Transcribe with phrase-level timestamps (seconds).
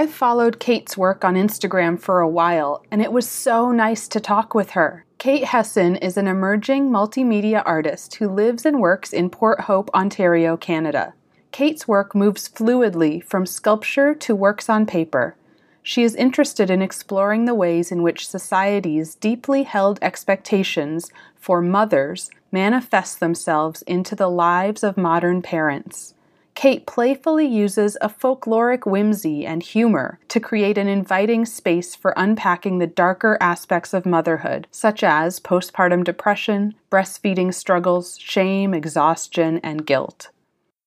[0.00, 4.18] I've followed Kate's work on Instagram for a while, and it was so nice to
[4.18, 5.04] talk with her.
[5.18, 10.56] Kate Hesson is an emerging multimedia artist who lives and works in Port Hope, Ontario,
[10.56, 11.12] Canada.
[11.52, 15.36] Kate's work moves fluidly from sculpture to works on paper.
[15.82, 22.30] She is interested in exploring the ways in which society's deeply held expectations for mothers
[22.50, 26.14] manifest themselves into the lives of modern parents.
[26.54, 32.78] Kate playfully uses a folkloric whimsy and humor to create an inviting space for unpacking
[32.78, 40.30] the darker aspects of motherhood, such as postpartum depression, breastfeeding struggles, shame, exhaustion, and guilt.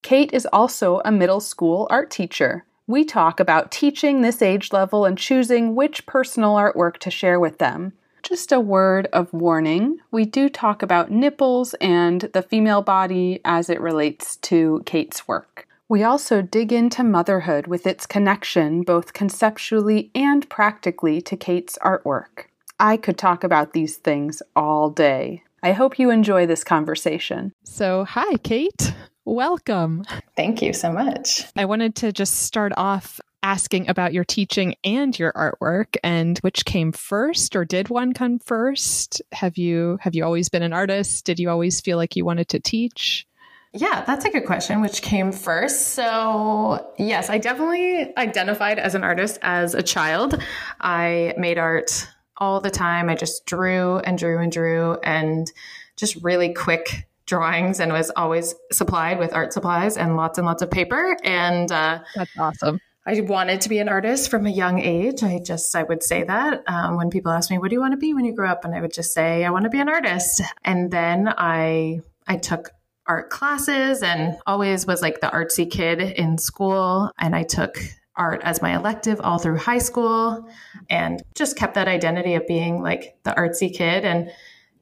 [0.03, 2.65] Kate is also a middle school art teacher.
[2.85, 7.57] We talk about teaching this age level and choosing which personal artwork to share with
[7.57, 7.93] them.
[8.23, 13.69] Just a word of warning we do talk about nipples and the female body as
[13.69, 15.67] it relates to Kate's work.
[15.89, 22.45] We also dig into motherhood with its connection, both conceptually and practically, to Kate's artwork.
[22.79, 25.43] I could talk about these things all day.
[25.61, 27.51] I hope you enjoy this conversation.
[27.65, 28.93] So, hi, Kate.
[29.25, 30.05] Welcome.
[30.37, 31.43] Thank you so much.
[31.57, 36.65] I wanted to just start off asking about your teaching and your artwork and which
[36.65, 41.25] came first or did one come first have you have you always been an artist
[41.25, 43.27] did you always feel like you wanted to teach
[43.75, 44.81] yeah, that's a good question.
[44.81, 45.93] Which came first?
[45.95, 50.39] So, yes, I definitely identified as an artist as a child.
[50.79, 52.07] I made art
[52.37, 53.09] all the time.
[53.09, 55.51] I just drew and drew and drew and
[55.95, 60.61] just really quick drawings and was always supplied with art supplies and lots and lots
[60.61, 61.17] of paper.
[61.23, 62.79] And uh, that's awesome.
[63.05, 65.23] I wanted to be an artist from a young age.
[65.23, 67.91] I just, I would say that um, when people ask me, what do you want
[67.91, 68.63] to be when you grow up?
[68.63, 70.41] And I would just say, I want to be an artist.
[70.63, 72.71] And then I, I took
[73.05, 77.11] art classes and always was like the artsy kid in school.
[77.19, 77.77] And I took
[78.15, 80.47] art as my elective all through high school
[80.89, 84.31] and just kept that identity of being like the artsy kid and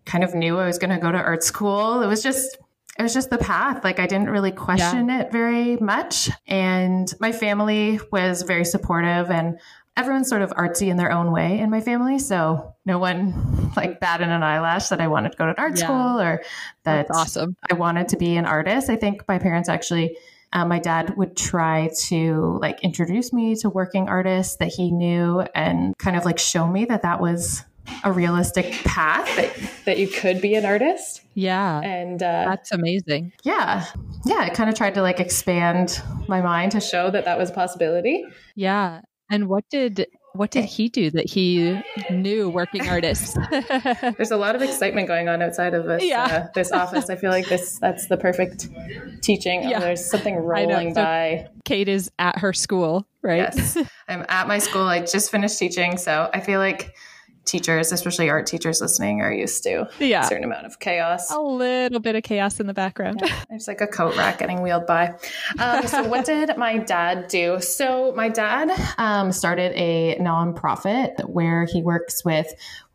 [0.05, 2.03] kind of knew I was going to go to art school.
[2.03, 2.57] It was just
[2.97, 3.83] it was just the path.
[3.83, 5.21] Like I didn't really question yeah.
[5.21, 6.29] it very much.
[6.47, 9.59] And my family was very supportive and
[9.97, 12.19] everyone's sort of artsy in their own way in my family.
[12.19, 15.85] So no one like batted an eyelash that I wanted to go to art yeah.
[15.85, 16.43] school or
[16.83, 17.55] that That's awesome.
[17.69, 18.89] I wanted to be an artist.
[18.89, 20.17] I think my parents actually
[20.53, 25.41] um, my dad would try to like introduce me to working artists that he knew
[25.55, 27.63] and kind of like show me that that was
[28.03, 31.21] a realistic path that, that you could be an artist.
[31.33, 31.79] Yeah.
[31.81, 33.33] And uh, that's amazing.
[33.43, 33.85] Yeah.
[34.25, 34.39] Yeah.
[34.39, 37.53] I kind of tried to like expand my mind to show that that was a
[37.53, 38.25] possibility.
[38.55, 39.01] Yeah.
[39.29, 43.37] And what did what did he do that he knew working artists?
[44.17, 46.23] There's a lot of excitement going on outside of this yeah.
[46.23, 47.09] uh, this office.
[47.09, 48.69] I feel like this that's the perfect
[49.21, 49.63] teaching.
[49.63, 49.77] Yeah.
[49.77, 51.49] Oh, there's something rolling so by.
[51.65, 53.37] Kate is at her school, right?
[53.37, 53.77] Yes,
[54.07, 54.83] I'm at my school.
[54.83, 56.95] I just finished teaching, so I feel like
[57.45, 60.23] teachers, especially art teachers listening, are used to yeah.
[60.23, 61.31] a certain amount of chaos.
[61.31, 63.21] A little bit of chaos in the background.
[63.23, 63.43] Yeah.
[63.49, 65.15] There's like a coat rack getting wheeled by.
[65.59, 67.59] Um, so, what did my dad do?
[67.59, 72.53] So, my dad um, started a nonprofit where he works with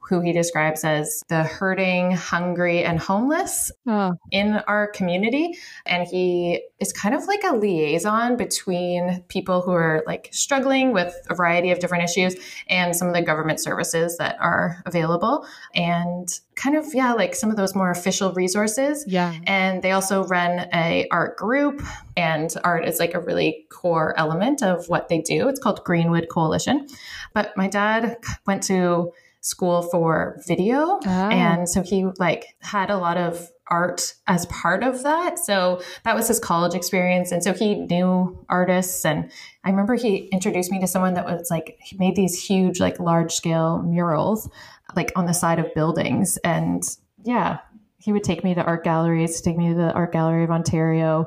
[0.08, 4.14] who he describes as the hurting, hungry, and homeless oh.
[4.30, 5.58] in our community.
[5.84, 11.14] And he is kind of like a liaison between people who are like struggling with
[11.28, 12.36] a variety of different issues
[12.68, 15.46] and some of the government services that are available.
[15.74, 19.04] And kind of, yeah, like some of those more official resources.
[19.06, 19.34] Yeah.
[19.44, 21.82] And they also run a art group
[22.16, 25.48] and art is like a really core element of what they do.
[25.48, 26.86] It's called Greenwood Coalition.
[27.34, 29.12] But my dad went to
[29.46, 30.98] school for video.
[31.04, 31.28] Oh.
[31.30, 35.38] And so he like had a lot of art as part of that.
[35.38, 37.32] So that was his college experience.
[37.32, 39.04] And so he knew artists.
[39.04, 39.30] And
[39.64, 43.00] I remember he introduced me to someone that was like, he made these huge, like
[43.00, 44.48] large scale murals,
[44.94, 46.36] like on the side of buildings.
[46.38, 46.82] And
[47.24, 47.58] yeah,
[47.98, 51.26] he would take me to art galleries, take me to the Art Gallery of Ontario,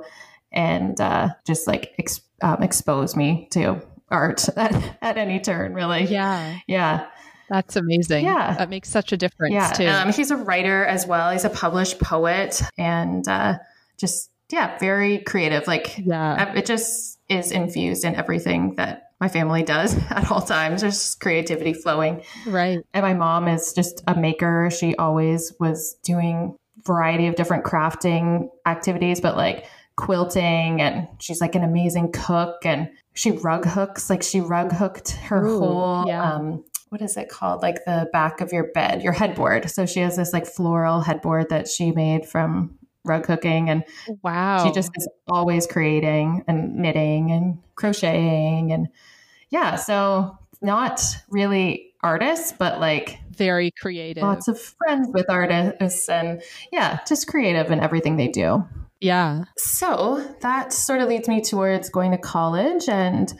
[0.51, 6.05] and uh, just like ex- um, expose me to art at, at any turn, really.
[6.05, 6.57] Yeah.
[6.67, 7.07] Yeah.
[7.49, 8.25] That's amazing.
[8.25, 8.55] Yeah.
[8.57, 9.71] That makes such a difference yeah.
[9.71, 9.87] too.
[9.87, 11.31] Um, he's a writer as well.
[11.31, 13.57] He's a published poet and uh,
[13.97, 15.67] just yeah, very creative.
[15.67, 20.81] Like, yeah, it just is infused in everything that my family does at all times.
[20.81, 22.23] There's creativity flowing.
[22.47, 22.79] Right.
[22.93, 24.69] And my mom is just a maker.
[24.71, 26.55] She always was doing
[26.85, 29.65] variety of different crafting activities, but like
[29.99, 35.11] quilting and she's like an amazing cook and she rug hooks like she rug hooked
[35.11, 36.35] her Ooh, whole yeah.
[36.35, 37.61] um what is it called?
[37.61, 39.69] Like the back of your bed your headboard.
[39.69, 43.83] So she has this like floral headboard that she made from rug hooking and
[44.21, 44.65] wow.
[44.65, 48.89] she just is always creating and knitting and crocheting and
[49.49, 54.21] yeah so not really artists but like very creative.
[54.21, 58.63] lots of friends with artists and yeah just creative in everything they do.
[59.01, 59.45] Yeah.
[59.57, 63.33] So that sort of leads me towards going to college and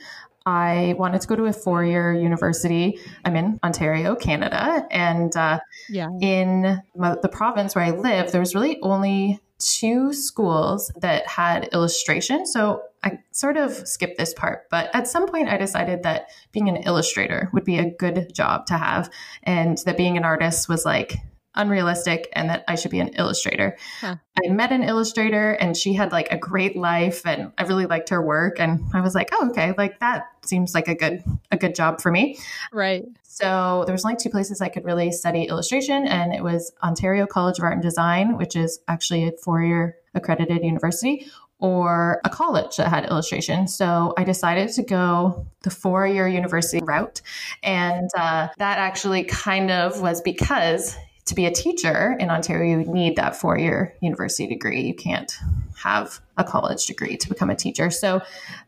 [0.50, 3.00] I wanted to go to a four year university.
[3.24, 4.86] I'm in Ontario, Canada.
[4.90, 5.60] And uh,
[5.90, 6.10] yeah.
[6.22, 12.48] in the province where I live, there was really only two schools that had illustration.
[12.48, 16.68] So I sort of skipped this part, but at some point I decided that being
[16.68, 19.10] an illustrator would be a good job to have
[19.44, 21.18] and that being an artist was like
[21.60, 23.78] unrealistic and that I should be an illustrator.
[24.00, 24.16] Huh.
[24.44, 28.10] I met an illustrator and she had like a great life and I really liked
[28.10, 31.22] her work and I was like, "Oh, okay, like that seems like a good
[31.52, 32.40] a good job for me."
[32.72, 33.06] Right.
[33.24, 37.26] So there was only two places I could really study illustration and it was Ontario
[37.26, 41.30] College of Art and Design, which is actually a four-year accredited university,
[41.60, 43.68] or a college that had illustration.
[43.68, 47.22] So I decided to go the four year university route.
[47.64, 52.86] And uh, that actually kind of was because to be a teacher in Ontario, you
[52.86, 54.82] need that four year university degree.
[54.82, 55.32] You can't
[55.76, 57.90] have a college degree to become a teacher.
[57.90, 58.22] So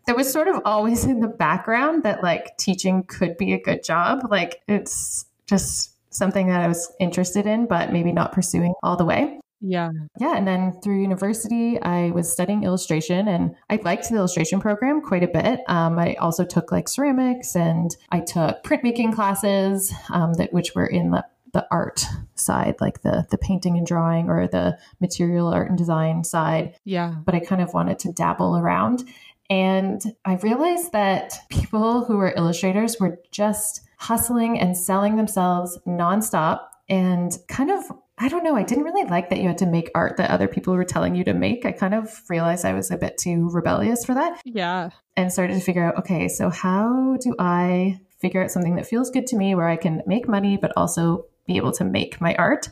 [0.05, 3.83] there was sort of always in the background that like teaching could be a good
[3.83, 4.27] job.
[4.29, 9.05] Like it's just something that I was interested in, but maybe not pursuing all the
[9.05, 9.39] way.
[9.61, 9.91] Yeah.
[10.19, 10.35] Yeah.
[10.35, 15.23] And then through university, I was studying illustration and I liked the illustration program quite
[15.23, 15.61] a bit.
[15.67, 20.87] Um, I also took like ceramics and I took printmaking classes um, that which were
[20.87, 22.05] in the the art
[22.35, 26.77] side, like the the painting and drawing or the material art and design side.
[26.83, 27.15] Yeah.
[27.25, 29.03] But I kind of wanted to dabble around.
[29.49, 36.61] And I realized that people who were illustrators were just hustling and selling themselves nonstop
[36.87, 37.83] and kind of
[38.17, 38.55] I don't know.
[38.55, 41.15] I didn't really like that you had to make art that other people were telling
[41.15, 41.65] you to make.
[41.65, 44.39] I kind of realized I was a bit too rebellious for that.
[44.45, 44.91] Yeah.
[45.17, 49.09] And started to figure out, okay, so how do I figure out something that feels
[49.09, 52.35] good to me where I can make money, but also be able to make my
[52.35, 52.69] art.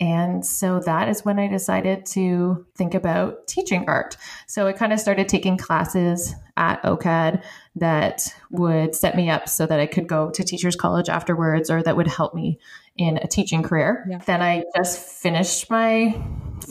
[0.00, 4.16] And so that is when I decided to think about teaching art.
[4.46, 7.42] So I kind of started taking classes at OCAD
[7.76, 11.82] that would set me up so that I could go to teachers college afterwards or
[11.82, 12.58] that would help me
[12.96, 14.06] in a teaching career.
[14.08, 14.18] Yeah.
[14.18, 16.20] Then I just finished my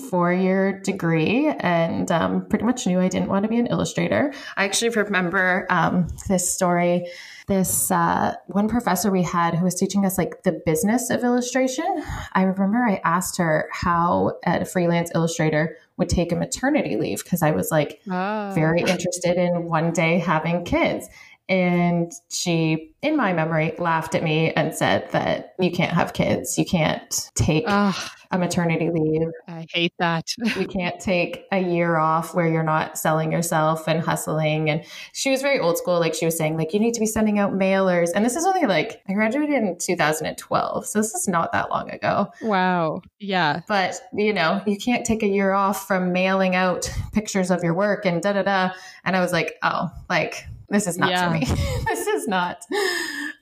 [0.09, 4.33] four year degree and um, pretty much knew I didn't want to be an illustrator.
[4.55, 7.07] I actually remember um, this story
[7.47, 12.03] this uh, one professor we had who was teaching us like the business of illustration.
[12.33, 17.43] I remember I asked her how a freelance illustrator would take a maternity leave because
[17.43, 18.51] I was like oh.
[18.55, 21.07] very interested in one day having kids.
[21.49, 26.57] And she, in my memory, laughed at me and said that you can't have kids.
[26.57, 27.67] You can't take
[28.33, 29.27] a maternity leave.
[29.47, 30.33] I hate that.
[30.57, 34.69] you can't take a year off where you're not selling yourself and hustling.
[34.69, 35.99] And she was very old school.
[35.99, 38.09] Like she was saying, like, you need to be sending out mailers.
[38.15, 40.85] And this is only like, I graduated in 2012.
[40.87, 42.31] So this is not that long ago.
[42.41, 43.01] Wow.
[43.19, 43.61] Yeah.
[43.67, 47.75] But, you know, you can't take a year off from mailing out pictures of your
[47.75, 48.71] work and da da da.
[49.05, 51.27] And I was like, oh, like, this is not yeah.
[51.27, 51.45] for me.
[51.85, 52.65] this is not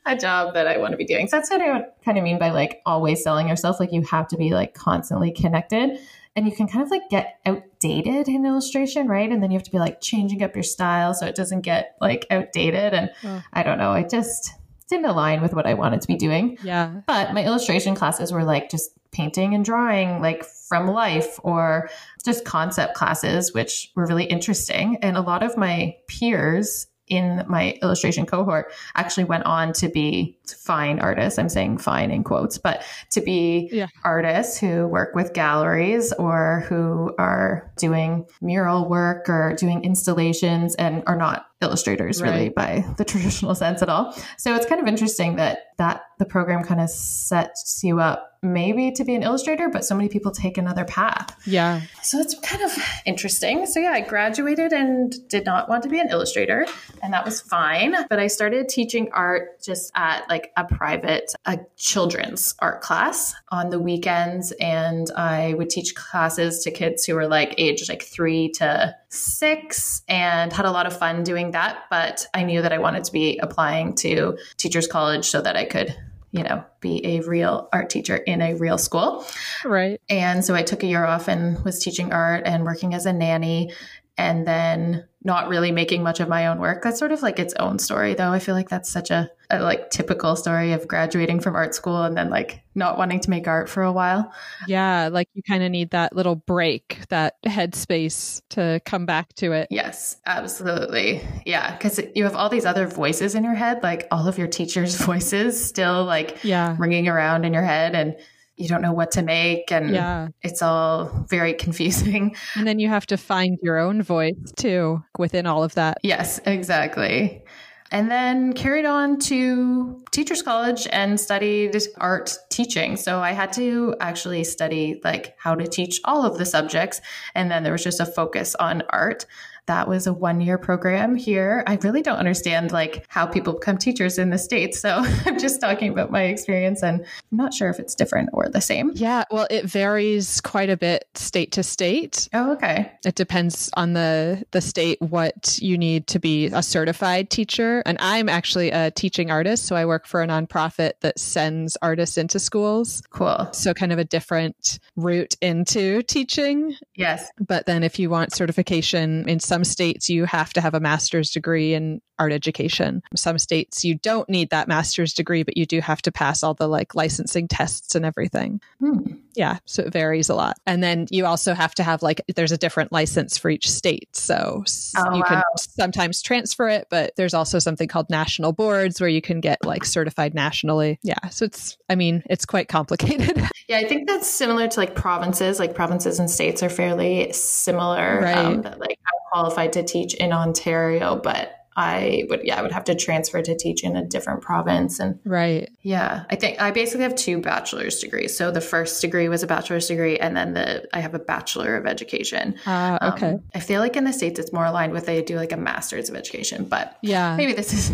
[0.06, 1.28] a job that I want to be doing.
[1.28, 3.80] So that's what I kind of mean by like always selling yourself.
[3.80, 6.00] Like you have to be like constantly connected
[6.36, 9.30] and you can kind of like get outdated in illustration, right?
[9.30, 11.96] And then you have to be like changing up your style so it doesn't get
[12.00, 12.94] like outdated.
[12.94, 13.44] And oh.
[13.54, 14.54] I don't know, I just
[14.88, 16.58] didn't align with what I wanted to be doing.
[16.63, 17.01] Yeah.
[17.08, 21.90] But my illustration classes were like just painting and drawing like from life or
[22.24, 24.98] just concept classes, which were really interesting.
[25.01, 30.38] And a lot of my peers in my illustration cohort actually went on to be
[30.48, 31.38] fine artists.
[31.38, 33.88] I'm saying fine in quotes, but to be yeah.
[34.03, 41.03] artists who work with galleries or who are doing mural work or doing installations and
[41.06, 44.15] are not illustrators really by the traditional sense at all.
[44.38, 48.91] So it's kind of interesting that that the program kind of sets you up maybe
[48.91, 51.39] to be an illustrator, but so many people take another path.
[51.46, 51.82] Yeah.
[52.01, 52.72] So it's kind of
[53.06, 53.68] interesting.
[53.68, 56.65] So yeah, I graduated and did not want to be an illustrator,
[57.03, 57.96] and that was fine.
[58.10, 63.70] But I started teaching art just at like a private, a children's art class on
[63.70, 68.50] the weekends, and I would teach classes to kids who were like age like three
[68.53, 71.86] to six, and had a lot of fun doing that.
[71.89, 75.65] But I knew that I wanted to be applying to teachers college so that I
[75.65, 75.96] could
[76.34, 79.25] you know, be a real art teacher in a real school.
[79.65, 80.00] Right.
[80.10, 83.12] And so I took a year off and was teaching art and working as a
[83.12, 83.74] nanny
[84.17, 86.82] and then not really making much of my own work.
[86.82, 88.32] That's sort of like its own story though.
[88.32, 92.04] I feel like that's such a, a, like typical story of graduating from art school
[92.04, 94.34] and then like not wanting to make art for a while.
[94.68, 99.51] Yeah, like you kind of need that little break, that headspace to come back to
[99.51, 99.68] it.
[99.70, 101.22] Yes, absolutely.
[101.46, 104.48] Yeah, cuz you have all these other voices in your head, like all of your
[104.48, 106.75] teachers' voices still like yeah.
[106.80, 108.16] ringing around in your head and
[108.62, 110.27] you don't know what to make and yeah.
[110.41, 112.36] it's all very confusing.
[112.56, 115.98] And then you have to find your own voice too within all of that.
[116.03, 117.44] Yes, exactly.
[117.91, 122.96] And then carried on to teachers college and studied art teaching.
[122.98, 127.01] So I had to actually study like how to teach all of the subjects
[127.36, 129.25] and then there was just a focus on art
[129.68, 131.63] that was a one year program here.
[131.68, 134.80] I really don't understand like how people become teachers in the States.
[134.80, 138.50] So I'm just talking about my experience and I'm not sure if it's different or
[138.50, 138.91] the same.
[138.96, 139.24] Yeah.
[139.32, 142.27] Well, it varies quite a bit state to state.
[142.34, 142.91] Oh, okay.
[143.06, 147.84] It depends on the, the state what you need to be a certified teacher.
[147.86, 149.65] And I'm actually a teaching artist.
[149.65, 153.03] So I work for a nonprofit that sends artists into schools.
[153.10, 153.48] Cool.
[153.53, 156.75] So kind of a different route into teaching.
[156.96, 157.30] Yes.
[157.39, 161.29] But then if you want certification in some states, you have to have a master's
[161.29, 163.01] degree in art education.
[163.17, 166.53] Some states, you don't need that master's degree, but you do have to pass all
[166.53, 168.62] the like licensing tests and everything.
[168.79, 169.15] Hmm.
[169.34, 169.58] Yeah.
[169.65, 170.58] So it varies a lot.
[170.65, 174.15] And then you also have to have like, there's a different license for each state.
[174.15, 174.63] So
[174.98, 175.27] oh, you wow.
[175.27, 179.65] can sometimes transfer it, but there's also something called national boards where you can get
[179.65, 180.98] like certified nationally.
[181.03, 181.27] Yeah.
[181.29, 183.38] So it's, I mean, it's quite complicated.
[183.67, 183.79] yeah.
[183.79, 188.22] I think that's similar to like provinces, like provinces and states are fairly similar.
[188.22, 188.38] Right.
[188.38, 189.00] Um, like
[189.32, 193.56] qualified to teach in Ontario, but I would yeah, I would have to transfer to
[193.56, 195.70] teach in a different province and right.
[195.82, 198.36] Yeah, I think I basically have two bachelor's degrees.
[198.36, 201.78] So the first degree was a bachelor's degree and then the I have a bachelor
[201.78, 202.56] of education.
[202.66, 203.30] Uh, okay.
[203.32, 205.58] Um, I feel like in the states it's more aligned with they do like a
[205.58, 207.38] master's of education, but yeah.
[207.38, 207.90] Maybe this is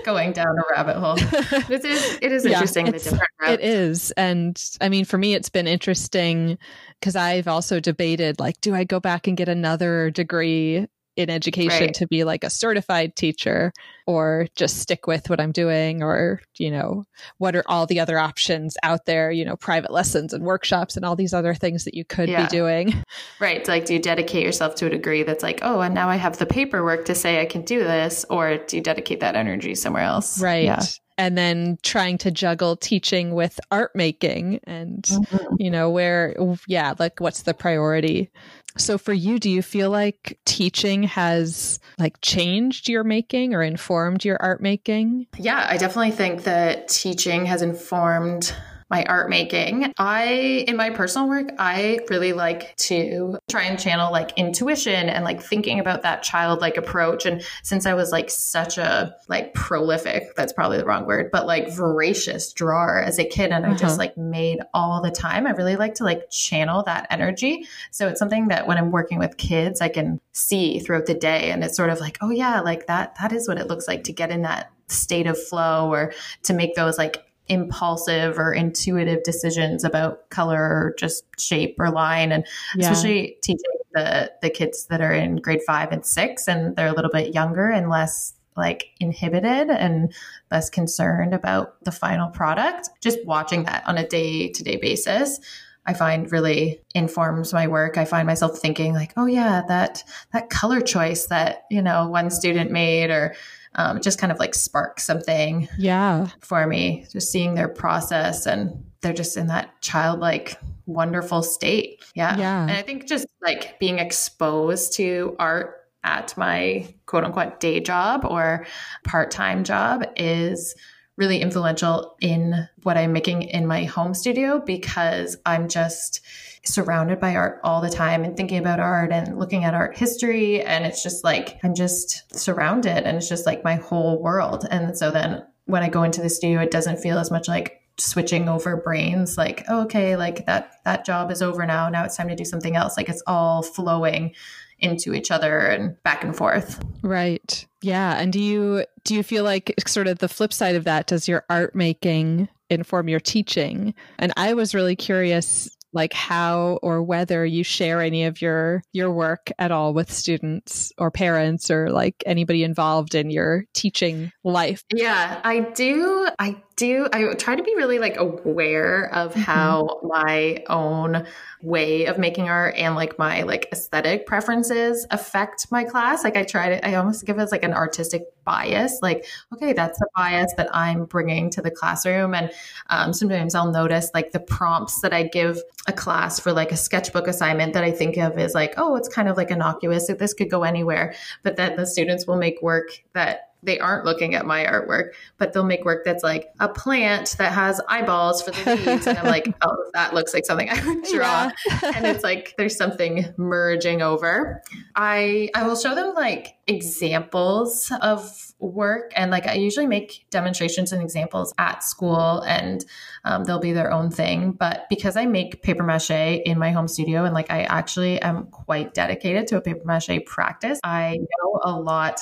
[0.04, 1.14] going down a rabbit hole.
[1.68, 3.52] this is it is interesting the different routes.
[3.52, 4.10] It is.
[4.12, 6.58] And I mean for me it's been interesting
[6.98, 11.86] because I've also debated like, do I go back and get another degree in education
[11.86, 11.94] right.
[11.94, 13.72] to be like a certified teacher
[14.06, 17.06] or just stick with what I'm doing or you know
[17.38, 21.04] what are all the other options out there you know private lessons and workshops and
[21.04, 22.44] all these other things that you could yeah.
[22.44, 22.94] be doing
[23.40, 26.16] right like do you dedicate yourself to a degree that's like oh and now I
[26.16, 29.74] have the paperwork to say I can do this or do you dedicate that energy
[29.74, 30.80] somewhere else right yeah
[31.18, 35.54] and then trying to juggle teaching with art making and mm-hmm.
[35.58, 36.34] you know where
[36.66, 38.30] yeah like what's the priority
[38.76, 44.24] so for you, do you feel like teaching has like changed your making or informed
[44.24, 45.26] your art making?
[45.36, 48.54] Yeah, I definitely think that teaching has informed
[48.92, 49.90] my art making.
[49.96, 55.24] I, in my personal work, I really like to try and channel like intuition and
[55.24, 57.24] like thinking about that childlike approach.
[57.24, 61.46] And since I was like such a like prolific, that's probably the wrong word, but
[61.46, 63.74] like voracious drawer as a kid, and uh-huh.
[63.74, 63.96] I just uh-huh.
[63.96, 67.66] like made all the time, I really like to like channel that energy.
[67.92, 71.50] So it's something that when I'm working with kids, I can see throughout the day.
[71.50, 74.04] And it's sort of like, oh yeah, like that, that is what it looks like
[74.04, 79.22] to get in that state of flow or to make those like impulsive or intuitive
[79.24, 82.46] decisions about color or just shape or line and
[82.76, 82.90] yeah.
[82.90, 86.92] especially teaching the the kids that are in grade 5 and 6 and they're a
[86.92, 90.14] little bit younger and less like inhibited and
[90.50, 95.40] less concerned about the final product just watching that on a day to day basis
[95.84, 97.98] I find really informs my work.
[97.98, 102.30] I find myself thinking like, oh yeah, that that color choice that, you know, one
[102.30, 103.34] student made or
[103.74, 106.28] um, just kind of like spark something yeah.
[106.40, 112.02] for me just seeing their process and they're just in that childlike wonderful state.
[112.14, 112.36] Yeah.
[112.36, 112.62] Yeah.
[112.62, 118.24] And i think just like being exposed to art at my quote unquote day job
[118.24, 118.66] or
[119.04, 120.74] part-time job is
[121.16, 126.20] really influential in what I'm making in my home studio because I'm just
[126.64, 130.62] surrounded by art all the time and thinking about art and looking at art history.
[130.62, 134.66] And it's just like, I'm just surrounded and it's just like my whole world.
[134.70, 137.80] And so then when I go into the studio, it doesn't feel as much like
[137.98, 141.88] switching over brains like oh, okay like that that job is over now.
[141.88, 142.96] Now it's time to do something else.
[142.96, 144.34] Like it's all flowing
[144.78, 146.82] into each other and back and forth.
[147.02, 147.66] Right.
[147.82, 148.18] Yeah.
[148.18, 151.28] And do you do you feel like sort of the flip side of that does
[151.28, 153.94] your art making inform your teaching?
[154.18, 159.12] And i was really curious like how or whether you share any of your your
[159.12, 164.82] work at all with students or parents or like anybody involved in your teaching life?
[164.92, 169.40] Yeah i do i do i try to be really like aware of mm-hmm.
[169.40, 171.26] how my own
[171.60, 176.42] way of making art and like my like aesthetic preferences affect my class like i
[176.42, 180.04] try to i almost give it as like an artistic bias like okay that's a
[180.16, 182.50] bias that i'm bringing to the classroom and
[182.90, 186.76] um, sometimes i'll notice like the prompts that i give a class for like a
[186.76, 190.34] sketchbook assignment that i think of is like oh it's kind of like innocuous this
[190.34, 194.44] could go anywhere but then the students will make work that they aren't looking at
[194.44, 198.76] my artwork, but they'll make work that's like a plant that has eyeballs for the
[198.86, 199.06] leaves.
[199.06, 201.50] and I'm like, oh, that looks like something I would draw.
[201.66, 201.92] Yeah.
[201.94, 204.62] and it's like there's something merging over.
[204.96, 210.92] I I will show them like examples of work and like I usually make demonstrations
[210.92, 212.84] and examples at school and
[213.24, 214.52] um, they'll be their own thing.
[214.52, 218.46] But because I make paper mache in my home studio and like I actually am
[218.46, 222.20] quite dedicated to a paper mache practice, I know a lot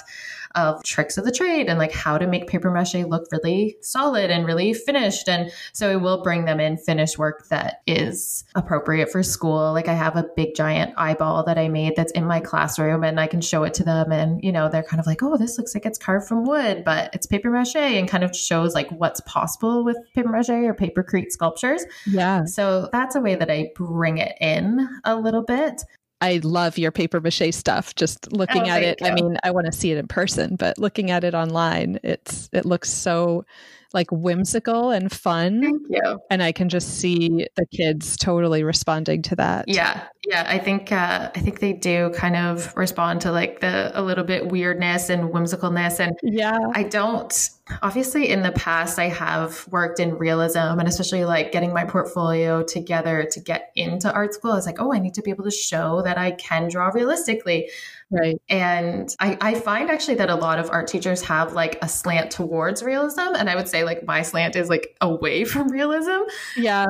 [0.57, 4.31] of tricks of the trade and like how to make paper mache look really solid
[4.31, 5.29] and really finished.
[5.29, 9.73] And so i will bring them in finished work that is appropriate for school.
[9.73, 13.21] Like I have a big giant eyeball that I made that's in my classroom and
[13.21, 15.59] I can show it to them and you know they're kind of like, "Oh, this
[15.59, 18.89] looks like it's carved from wood, but it's paper mache," and kind of shows like
[18.93, 21.85] what's possible with paper mache or papercrete sculptures.
[22.07, 22.45] Yeah.
[22.45, 25.83] So that's a way that I bring it in a little bit.
[26.21, 27.95] I love your paper mache stuff.
[27.95, 29.07] Just looking oh, at it, you.
[29.09, 32.49] I mean, I want to see it in person, but looking at it online, it's
[32.53, 33.45] it looks so
[33.93, 35.63] like whimsical and fun.
[35.63, 36.21] Thank you.
[36.31, 39.67] And I can just see the kids totally responding to that.
[39.69, 40.05] Yeah.
[40.29, 40.45] Yeah.
[40.47, 44.25] I think uh, I think they do kind of respond to like the a little
[44.25, 45.99] bit weirdness and whimsicalness.
[45.99, 46.59] And yeah.
[46.75, 47.51] I don't
[47.83, 52.63] obviously in the past I have worked in realism and especially like getting my portfolio
[52.63, 54.53] together to get into art school.
[54.53, 56.89] I was like, oh, I need to be able to show that I can draw
[56.89, 57.71] realistically.
[58.11, 58.41] Right.
[58.49, 62.33] And I, I find actually that a lot of art teachers have like a slant
[62.33, 63.21] towards realism.
[63.21, 66.23] And I would say like my slant is like away from realism.
[66.57, 66.87] Yeah.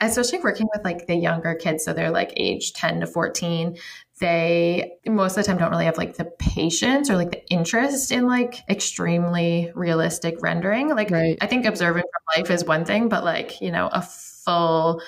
[0.00, 1.84] Especially working with like the younger kids.
[1.84, 3.76] So they're like age 10 to 14
[4.20, 8.12] they most of the time don't really have like the patience or like the interest
[8.12, 10.88] in like extremely realistic rendering.
[10.88, 11.36] Like right.
[11.40, 15.02] I think observing from life is one thing, but like, you know, a full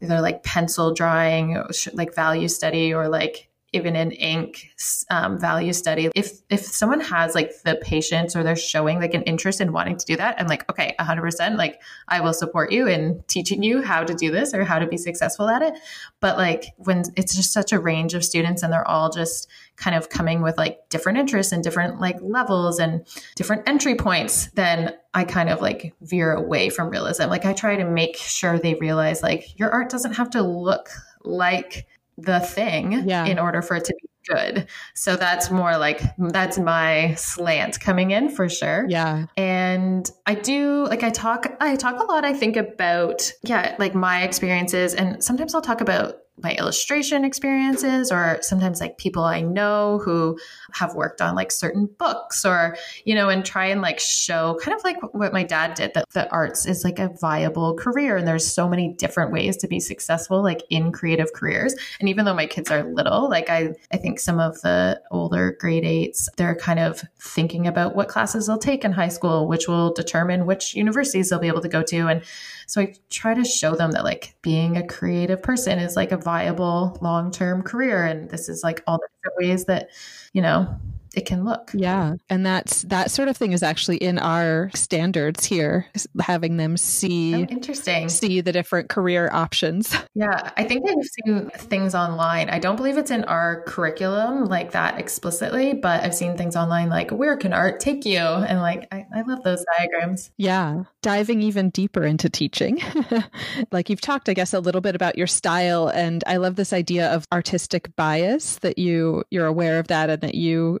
[0.00, 1.60] either like pencil drawing,
[1.94, 4.70] like value study or like even in ink
[5.10, 6.10] um, value study.
[6.14, 9.96] If if someone has like the patience or they're showing like an interest in wanting
[9.96, 13.82] to do that i'm like okay 100% like i will support you in teaching you
[13.82, 15.74] how to do this or how to be successful at it.
[16.20, 19.94] But like when it's just such a range of students and they're all just kind
[19.94, 24.94] of coming with like different interests and different like levels and different entry points then
[25.12, 27.28] i kind of like veer away from realism.
[27.28, 30.88] Like i try to make sure they realize like your art doesn't have to look
[31.24, 31.86] like
[32.18, 33.24] the thing yeah.
[33.26, 34.66] in order for it to be good.
[34.94, 38.86] So that's more like that's my slant coming in for sure.
[38.88, 39.26] Yeah.
[39.36, 43.94] And I do like I talk I talk a lot I think about yeah, like
[43.94, 49.40] my experiences and sometimes I'll talk about my illustration experiences or sometimes like people I
[49.40, 50.38] know who
[50.72, 54.76] have worked on like certain books or you know and try and like show kind
[54.76, 58.28] of like what my dad did that the arts is like a viable career and
[58.28, 61.74] there's so many different ways to be successful like in creative careers.
[62.00, 65.56] And even though my kids are little like I I think some of the older
[65.58, 69.68] grade 8s they're kind of thinking about what classes they'll take in high school which
[69.68, 72.08] will determine which universities they'll be able to go to.
[72.08, 72.22] And
[72.66, 76.16] so I try to show them that like being a creative person is like a
[76.16, 78.04] viable long term career.
[78.04, 79.90] And this is like all the different ways that,
[80.32, 80.78] you know,
[81.16, 81.70] it can look.
[81.72, 82.14] Yeah.
[82.28, 85.86] And that's that sort of thing is actually in our standards here,
[86.20, 88.10] having them see oh, interesting.
[88.10, 89.96] See the different career options.
[90.18, 90.50] Yeah.
[90.56, 92.48] I think I've seen things online.
[92.48, 96.88] I don't believe it's in our curriculum like that explicitly, but I've seen things online
[96.88, 98.18] like where can art take you?
[98.18, 100.30] And like I, I love those diagrams.
[100.38, 100.84] Yeah.
[101.02, 102.80] Diving even deeper into teaching.
[103.72, 105.88] like you've talked, I guess, a little bit about your style.
[105.88, 110.22] And I love this idea of artistic bias that you you're aware of that and
[110.22, 110.80] that you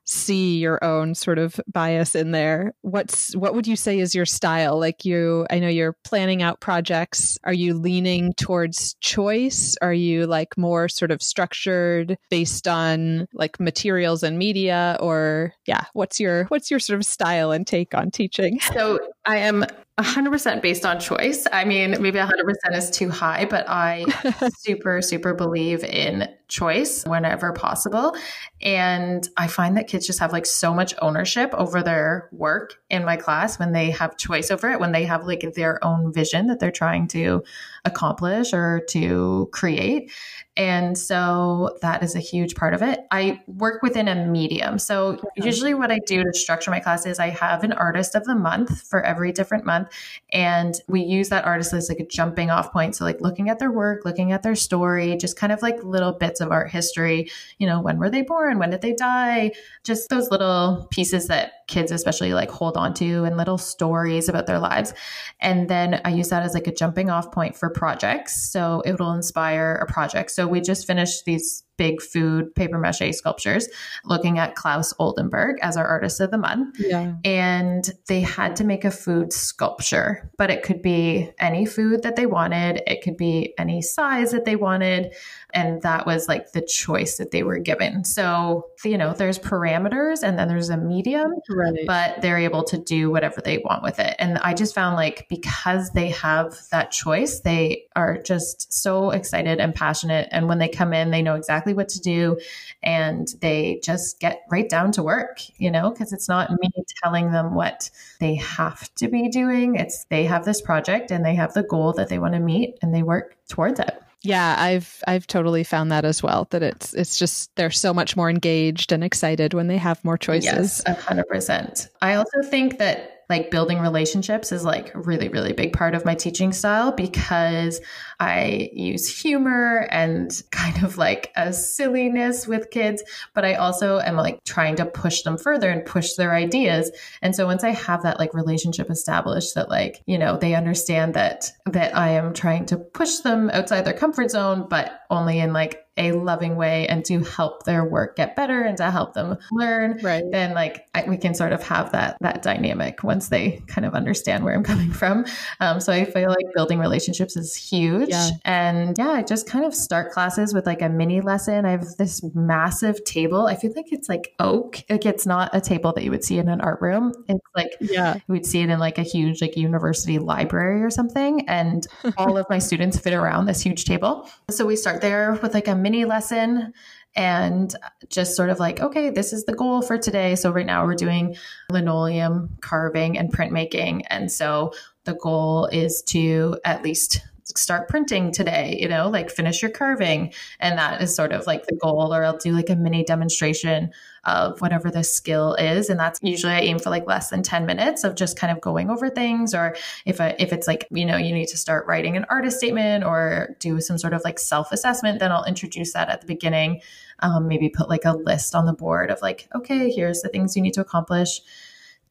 [0.11, 2.73] see your own sort of bias in there.
[2.81, 4.77] What's what would you say is your style?
[4.79, 7.37] Like you I know you're planning out projects.
[7.43, 9.77] Are you leaning towards choice?
[9.81, 15.85] Are you like more sort of structured based on like materials and media or yeah,
[15.93, 18.59] what's your what's your sort of style and take on teaching?
[18.81, 19.65] So I am
[19.99, 21.45] 100% based on choice.
[21.51, 22.31] I mean, maybe 100%
[22.73, 24.05] is too high, but I
[24.57, 28.15] super, super believe in choice whenever possible.
[28.61, 33.05] And I find that kids just have like so much ownership over their work in
[33.05, 36.47] my class when they have choice over it, when they have like their own vision
[36.47, 37.43] that they're trying to
[37.85, 40.11] accomplish or to create.
[40.57, 42.99] And so that is a huge part of it.
[43.09, 44.79] I work within a medium.
[44.79, 48.25] So usually what I do to structure my class is I have an artist of
[48.25, 49.87] the month for every different month.
[50.31, 52.95] And we use that artist as like a jumping off point.
[52.95, 56.11] So like looking at their work, looking at their story, just kind of like little
[56.11, 57.31] bits of art history.
[57.57, 58.59] You know, when were they born?
[58.59, 59.53] When did they die?
[59.83, 64.45] Just those little pieces that kids especially like hold on to and little stories about
[64.45, 64.93] their lives.
[65.39, 68.51] And then I use that as like a jumping off point for projects.
[68.51, 70.31] So it will inspire a project.
[70.31, 73.67] So we just finished these big food paper mache sculptures
[74.05, 76.79] looking at Claes Oldenburg as our artist of the month.
[76.79, 77.15] Yeah.
[77.25, 82.17] And they had to make a food sculpture, but it could be any food that
[82.17, 85.15] they wanted, it could be any size that they wanted.
[85.55, 88.03] And that was like the choice that they were given.
[88.05, 91.87] So, you know, there's parameters and then there's a medium, right.
[91.87, 94.15] but they're able to do whatever they want with it.
[94.19, 99.59] And I just found like because they have that choice, they are just so excited
[99.59, 100.29] and passionate.
[100.31, 102.39] And when they come in, they know exactly exactly what to do
[102.83, 106.69] and they just get right down to work, you know, because it's not me
[107.03, 109.75] telling them what they have to be doing.
[109.75, 112.77] It's they have this project and they have the goal that they want to meet
[112.81, 114.01] and they work towards it.
[114.23, 116.47] Yeah, I've I've totally found that as well.
[116.51, 120.17] That it's it's just they're so much more engaged and excited when they have more
[120.17, 120.83] choices.
[120.85, 121.89] Yes, hundred percent.
[122.03, 126.13] I also think that like building relationships is like really really big part of my
[126.13, 127.79] teaching style because
[128.19, 133.01] i use humor and kind of like a silliness with kids
[133.33, 136.91] but i also am like trying to push them further and push their ideas.
[137.21, 141.13] And so once i have that like relationship established that like you know they understand
[141.13, 145.53] that that i am trying to push them outside their comfort zone but only in
[145.53, 149.37] like a loving way and to help their work get better and to help them
[149.51, 150.23] learn right.
[150.31, 153.93] then like I, we can sort of have that that dynamic once they kind of
[153.93, 155.25] understand where i'm coming from.
[155.59, 158.09] Um, so i feel like building relationships is huge.
[158.09, 158.29] Yeah.
[158.45, 161.65] and yeah i just kind of start classes with like a mini lesson.
[161.65, 163.47] I have this massive table.
[163.47, 164.83] I feel like it's like oak.
[164.89, 167.13] Like it's not a table that you would see in an art room.
[167.27, 168.17] It's like yeah.
[168.27, 171.47] we'd see it in like a huge like university library or something.
[171.47, 174.29] And all of my students fit around this huge table.
[174.49, 176.73] So we start there with like a mini lesson
[177.15, 177.75] and
[178.09, 180.35] just sort of like, okay, this is the goal for today.
[180.35, 181.35] So right now we're doing
[181.69, 184.03] linoleum carving and printmaking.
[184.09, 184.71] And so
[185.03, 187.21] the goal is to at least
[187.57, 190.33] start printing today, you know, like finish your carving.
[190.59, 193.91] And that is sort of like the goal, or I'll do like a mini demonstration
[194.25, 195.89] of whatever the skill is.
[195.89, 198.61] And that's usually I aim for like less than 10 minutes of just kind of
[198.61, 199.53] going over things.
[199.53, 202.57] Or if I, if it's like, you know, you need to start writing an artist
[202.57, 206.27] statement or do some sort of like self assessment, then I'll introduce that at the
[206.27, 206.81] beginning.
[207.19, 210.55] Um, maybe put like a list on the board of like, okay, here's the things
[210.55, 211.41] you need to accomplish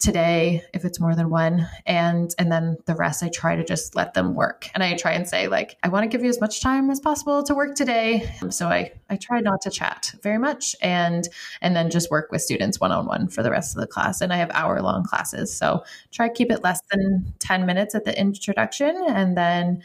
[0.00, 3.94] today if it's more than one and and then the rest i try to just
[3.94, 4.68] let them work.
[4.74, 6.98] And i try and say like i want to give you as much time as
[6.98, 8.34] possible to work today.
[8.48, 11.28] So i i try not to chat very much and
[11.60, 14.22] and then just work with students one-on-one for the rest of the class.
[14.22, 17.94] And i have hour long classes so try to keep it less than 10 minutes
[17.94, 19.82] at the introduction and then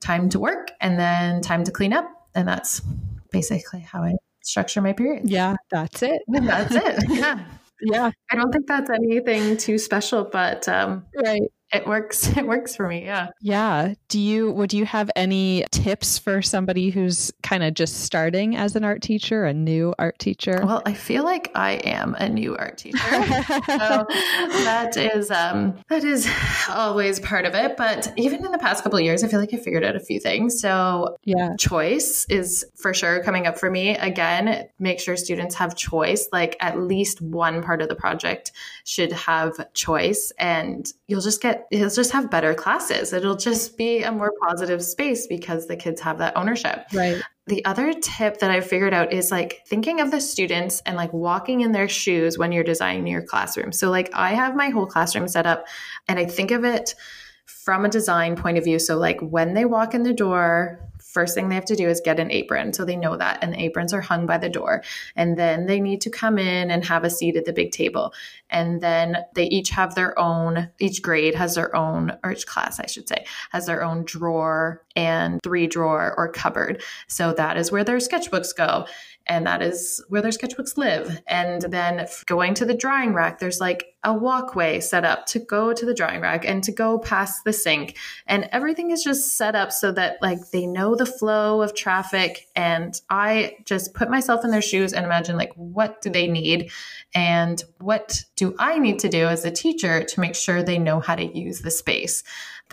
[0.00, 2.10] time to work and then time to clean up.
[2.34, 2.82] And that's
[3.30, 6.20] basically how i structure my period yeah that's it.
[6.28, 7.04] That's it.
[7.08, 7.44] Yeah
[7.80, 8.10] yeah.
[8.30, 11.42] I don't think that's anything too special, but um, right
[11.74, 13.28] it works it works for me yeah.
[13.40, 13.94] Yeah.
[14.08, 18.76] Do you would you have any tips for somebody who's kind of just starting as
[18.76, 20.60] an art teacher a new art teacher?
[20.64, 22.98] Well i feel like i am a new art teacher.
[23.74, 24.06] So
[24.64, 26.30] that is um that is
[26.68, 29.56] always part of it but even in the past couple years i feel like i
[29.56, 30.60] figured out a few things.
[30.60, 31.56] So yeah.
[31.58, 33.96] choice is for sure coming up for me.
[33.96, 38.52] Again make sure students have choice like at least one part of the project
[38.84, 43.12] should have choice and you'll just get he'll just have better classes.
[43.12, 46.86] It'll just be a more positive space because the kids have that ownership.
[46.92, 47.22] Right.
[47.46, 51.12] The other tip that I figured out is like thinking of the students and like
[51.12, 53.72] walking in their shoes when you're designing your classroom.
[53.72, 55.66] So like I have my whole classroom set up
[56.08, 56.94] and I think of it
[57.46, 58.78] from a design point of view.
[58.78, 60.80] So like when they walk in the door,
[61.14, 62.72] first thing they have to do is get an apron.
[62.72, 63.38] So they know that.
[63.40, 64.82] And the aprons are hung by the door.
[65.16, 68.12] And then they need to come in and have a seat at the big table.
[68.50, 72.80] And then they each have their own, each grade has their own, or each class,
[72.80, 76.82] I should say, has their own drawer and three drawer or cupboard.
[77.08, 78.86] So that is where their sketchbooks go
[79.26, 81.20] and that is where their sketchbooks live.
[81.26, 85.72] And then going to the drying rack, there's like a walkway set up to go
[85.72, 87.96] to the drying rack and to go past the sink.
[88.26, 92.48] And everything is just set up so that like they know the flow of traffic.
[92.54, 96.70] And I just put myself in their shoes and imagine like, what do they need?
[97.14, 101.00] And what do I need to do as a teacher to make sure they know
[101.00, 102.24] how to use the space?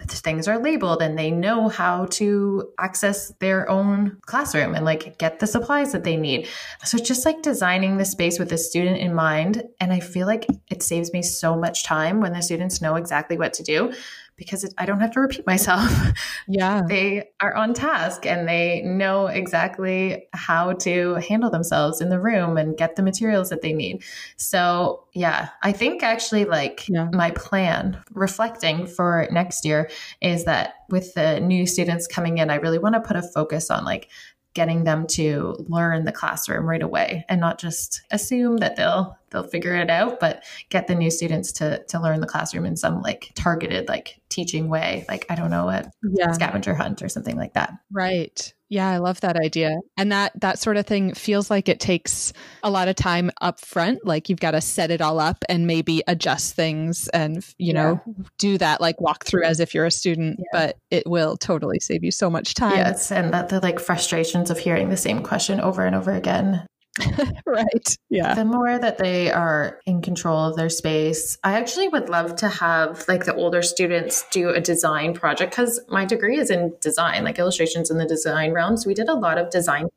[0.08, 5.40] Things are labeled and they know how to access their own classroom and like get
[5.40, 6.48] the supplies that they need.
[6.84, 9.64] So it's just like designing the space with the student in mind.
[9.80, 13.38] And I feel like it saves me so much time when the students know exactly
[13.38, 13.94] what to do
[14.42, 15.92] because it, I don't have to repeat myself.
[16.48, 16.82] Yeah.
[16.88, 22.58] they are on task and they know exactly how to handle themselves in the room
[22.58, 24.04] and get the materials that they need.
[24.38, 27.10] So, yeah, I think actually, like, yeah.
[27.14, 32.56] my plan reflecting for next year is that with the new students coming in, I
[32.56, 34.10] really want to put a focus on like
[34.54, 39.48] getting them to learn the classroom right away and not just assume that they'll they'll
[39.48, 43.02] figure it out but get the new students to to learn the classroom in some
[43.02, 45.06] like targeted like teaching way.
[45.08, 46.32] Like i don't know a yeah.
[46.32, 47.74] scavenger hunt or something like that.
[47.92, 49.76] Right yeah, I love that idea.
[49.98, 52.32] And that that sort of thing feels like it takes
[52.64, 54.06] a lot of time up front.
[54.06, 57.74] Like you've got to set it all up and maybe adjust things and you yeah.
[57.74, 58.02] know,
[58.38, 60.46] do that like walk through as if you're a student, yeah.
[60.54, 62.78] but it will totally save you so much time.
[62.78, 66.66] Yes, and that the like frustrations of hearing the same question over and over again
[67.46, 67.98] right.
[68.10, 68.34] Yeah.
[68.34, 72.50] The more that they are in control of their space, I actually would love to
[72.50, 77.24] have like the older students do a design project because my degree is in design,
[77.24, 78.86] like illustrations in the design realms.
[78.86, 79.88] We did a lot of design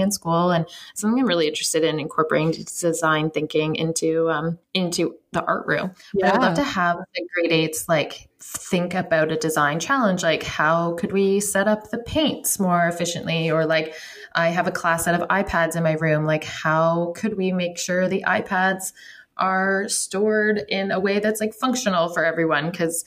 [0.00, 5.44] in school, and something I'm really interested in incorporating design thinking into um, into the
[5.44, 5.92] art room.
[6.14, 6.30] Yeah.
[6.30, 10.42] But I'd love to have the grade eights like think about a design challenge, like
[10.42, 13.94] how could we set up the paints more efficiently, or like
[14.34, 16.24] I have a class set of iPads in my room.
[16.24, 18.92] Like, how could we make sure the iPads
[19.36, 22.70] are stored in a way that's like functional for everyone?
[22.70, 23.04] Because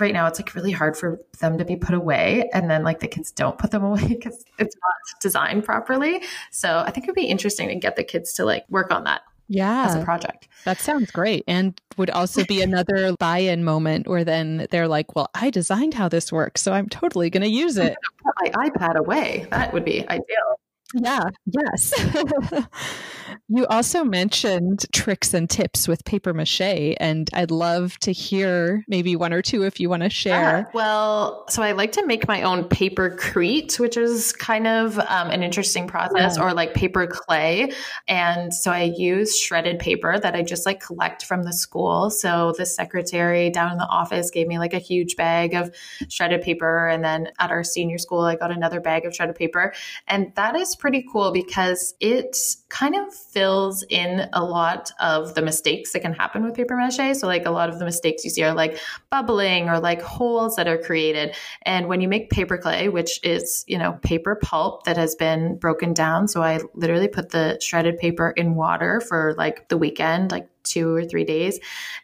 [0.00, 3.00] right now it's like really hard for them to be put away and then like
[3.00, 6.22] the kids don't put them away because it's not designed properly.
[6.50, 9.22] So i think it'd be interesting to get the kids to like work on that
[9.48, 9.86] yeah.
[9.86, 10.48] as a project.
[10.64, 15.30] That sounds great and would also be another buy-in moment where then they're like well
[15.34, 17.96] i designed how this works so i'm totally going to use it.
[18.24, 19.46] Put my ipad away.
[19.50, 20.60] That would be ideal
[20.94, 21.92] yeah, yes.
[23.48, 29.14] you also mentioned tricks and tips with paper mache, and I'd love to hear maybe
[29.14, 30.56] one or two if you want to share.
[30.56, 35.30] Uh, well, so I like to make my own papercrete, which is kind of um,
[35.30, 36.42] an interesting process, yeah.
[36.42, 37.72] or like paper clay.
[38.06, 42.10] And so I use shredded paper that I just like collect from the school.
[42.10, 45.74] So the secretary down in the office gave me like a huge bag of
[46.08, 46.88] shredded paper.
[46.88, 49.74] And then at our senior school, I got another bag of shredded paper.
[50.06, 52.36] And that is pretty cool because it
[52.68, 57.16] kind of fills in a lot of the mistakes that can happen with paper mache.
[57.16, 58.78] So, like a lot of the mistakes you see are like
[59.10, 61.34] bubbling or like holes that are created.
[61.62, 65.56] And when you make paper clay, which is, you know, paper pulp that has been
[65.58, 66.28] broken down.
[66.28, 70.94] So, I literally put the shredded paper in water for like the weekend, like two
[70.94, 71.58] or three days.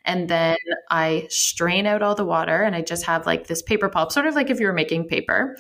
[0.05, 0.57] And then
[0.91, 4.27] I strain out all the water and I just have like this paper pulp, sort
[4.27, 5.57] of like if you were making paper.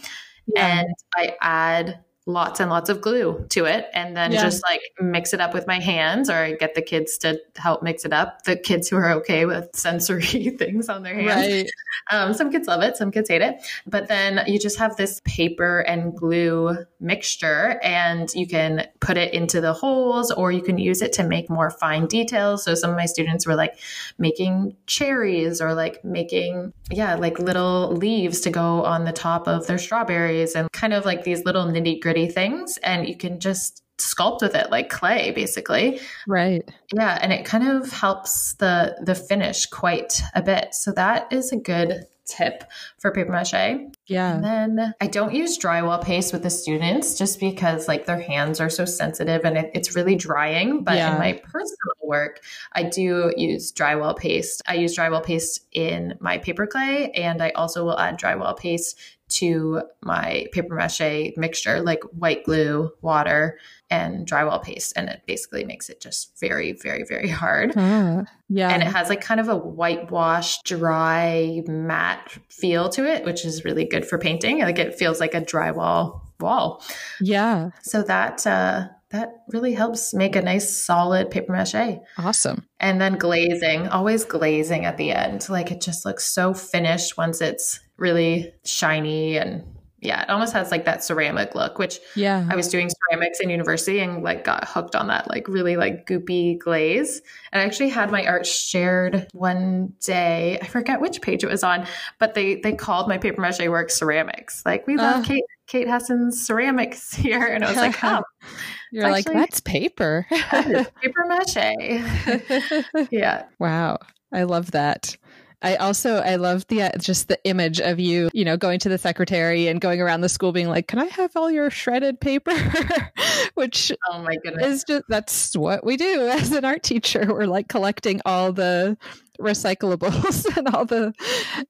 [0.46, 0.80] Yeah.
[0.80, 4.42] And I add lots and lots of glue to it and then yeah.
[4.42, 7.82] just like mix it up with my hands or I get the kids to help
[7.82, 10.22] mix it up the kids who are okay with sensory
[10.58, 11.70] things on their hands right.
[12.10, 13.56] um, some kids love it some kids hate it
[13.86, 19.34] but then you just have this paper and glue mixture and you can put it
[19.34, 22.88] into the holes or you can use it to make more fine details so some
[22.88, 23.78] of my students were like
[24.16, 29.66] making cherries or like making yeah like little leaves to go on the top of
[29.66, 33.40] their strawberries and kind of like these little nitty gritty gritty things and you can
[33.40, 36.00] just sculpt with it like clay basically.
[36.26, 36.68] Right.
[36.92, 40.74] Yeah and it kind of helps the the finish quite a bit.
[40.74, 42.64] So that is a good tip
[42.98, 43.92] for paper mache.
[44.06, 44.34] Yeah.
[44.34, 48.60] And then i don't use drywall paste with the students just because like their hands
[48.60, 50.84] are so sensitive and it, it's really drying.
[50.84, 51.12] But yeah.
[51.12, 52.40] in my personal work
[52.72, 54.62] i do use drywall paste.
[54.66, 58.98] I use drywall paste in my paper clay and i also will add drywall paste
[59.28, 63.58] to my paper mache mixture, like white glue, water,
[63.90, 64.92] and drywall paste.
[64.96, 67.76] And it basically makes it just very, very, very hard.
[67.76, 68.68] Uh, yeah.
[68.68, 73.64] And it has like kind of a whitewash, dry, matte feel to it, which is
[73.64, 74.60] really good for painting.
[74.60, 76.82] Like it feels like a drywall wall.
[77.20, 77.70] Yeah.
[77.82, 82.00] So that uh, that really helps make a nice solid paper mache.
[82.18, 82.66] Awesome.
[82.80, 85.48] And then glazing, always glazing at the end.
[85.48, 89.64] Like it just looks so finished once it's really shiny and
[90.04, 93.48] yeah, it almost has like that ceramic look, which yeah, I was doing ceramics in
[93.48, 97.22] university and like got hooked on that like really like goopy glaze.
[97.52, 100.58] And I actually had my art shared one day.
[100.60, 101.86] I forget which page it was on,
[102.18, 104.62] but they they called my paper mache work ceramics.
[104.66, 108.22] Like we love uh, Kate Kate Hessen's ceramics here, and I was like, oh,
[108.92, 113.08] you're like that's paper, that paper mache.
[113.10, 113.44] yeah.
[113.58, 113.98] Wow,
[114.32, 115.16] I love that.
[115.64, 118.90] I also I love the uh, just the image of you, you know, going to
[118.90, 122.20] the secretary and going around the school being like, "Can I have all your shredded
[122.20, 122.54] paper?"
[123.54, 127.26] Which oh my goodness, is just that's what we do as an art teacher.
[127.26, 128.98] We're like collecting all the
[129.40, 131.12] recyclables and all the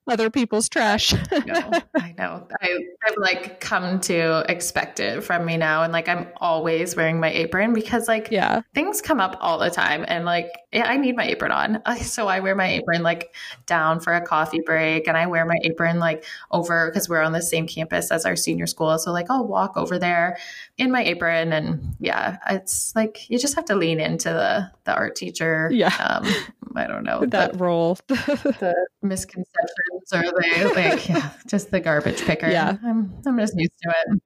[0.07, 1.15] other people's trash.
[1.15, 1.71] I know.
[1.97, 2.47] I know.
[2.61, 5.83] I, have like come to expect it from me now.
[5.83, 9.71] And like I'm always wearing my apron because like yeah, things come up all the
[9.71, 10.05] time.
[10.09, 11.83] And like yeah, I need my apron on.
[12.15, 13.35] So I wear my apron like
[13.67, 17.33] down for a coffee break and I wear my apron like over because we're on
[17.33, 18.99] the same campus as our senior school.
[18.99, 20.37] So like I'll walk over there
[20.77, 24.95] in my apron and yeah, it's like you just have to lean into the the
[24.95, 25.71] art teacher.
[25.73, 25.95] Yeah.
[25.97, 26.33] Um,
[26.77, 32.23] I don't know that the, role, the misconceptions or the like, yeah, just the garbage
[32.23, 32.49] picker.
[32.49, 34.23] Yeah, I'm I'm just used to it.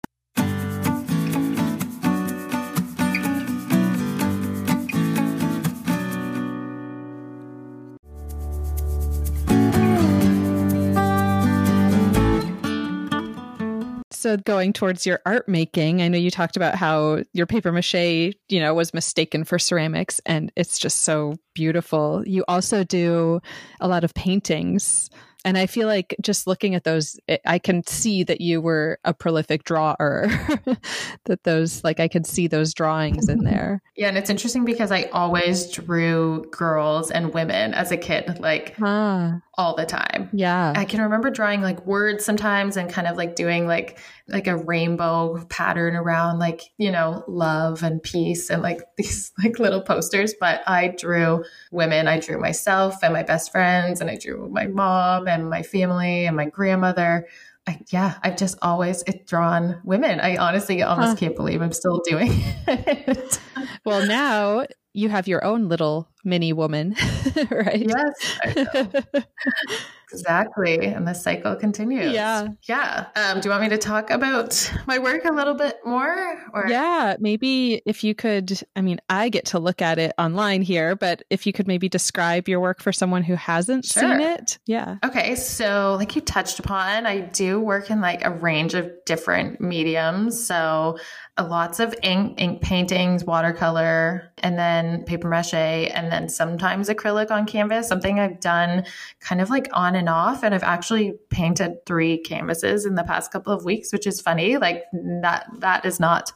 [14.19, 18.35] So going towards your art making, I know you talked about how your paper mache,
[18.49, 22.23] you know, was mistaken for ceramics and it's just so beautiful.
[22.27, 23.41] You also do
[23.81, 25.11] a lot of paintings.
[25.45, 29.15] And I feel like just looking at those, I can see that you were a
[29.15, 30.27] prolific drawer.
[31.25, 33.81] that those, like, I could see those drawings in there.
[33.97, 34.09] Yeah.
[34.09, 39.37] And it's interesting because I always drew girls and women as a kid, like huh.
[39.59, 40.31] All the time.
[40.33, 40.73] Yeah.
[40.77, 44.57] I can remember drawing like words sometimes and kind of like doing like, like a
[44.57, 50.33] rainbow pattern around like, you know, love and peace and like these like little posters.
[50.39, 52.07] But I drew women.
[52.07, 56.27] I drew myself and my best friends and I drew my mom and my family
[56.27, 57.27] and my grandmother.
[57.67, 60.21] I, yeah, I've just always eh, drawn women.
[60.21, 61.17] I honestly almost huh.
[61.17, 62.31] can't believe I'm still doing
[62.67, 63.41] it.
[63.85, 64.65] well, now
[64.99, 66.95] you have your own little mini woman,
[67.51, 67.87] right?
[67.87, 68.39] Yes.
[70.13, 70.87] exactly.
[70.87, 72.13] And the cycle continues.
[72.13, 72.49] Yeah.
[72.65, 73.07] Yeah.
[73.15, 76.39] Um, do you want me to talk about my work a little bit more?
[76.53, 76.67] Or?
[76.69, 77.17] Yeah.
[77.21, 81.23] Maybe if you could, I mean, I get to look at it online here, but
[81.31, 84.03] if you could maybe describe your work for someone who hasn't sure.
[84.03, 84.59] seen it.
[84.67, 84.97] Yeah.
[85.05, 85.37] Okay.
[85.37, 90.45] So, like you touched upon, I do work in like a range of different mediums.
[90.45, 90.99] So,
[91.39, 97.47] lots of ink, ink paintings, watercolor, and then paper mache, and then sometimes acrylic on
[97.47, 98.85] canvas, something I've done
[99.21, 100.43] kind of like on and off.
[100.43, 104.57] And I've actually painted three canvases in the past couple of weeks, which is funny.
[104.57, 106.33] Like that, that is not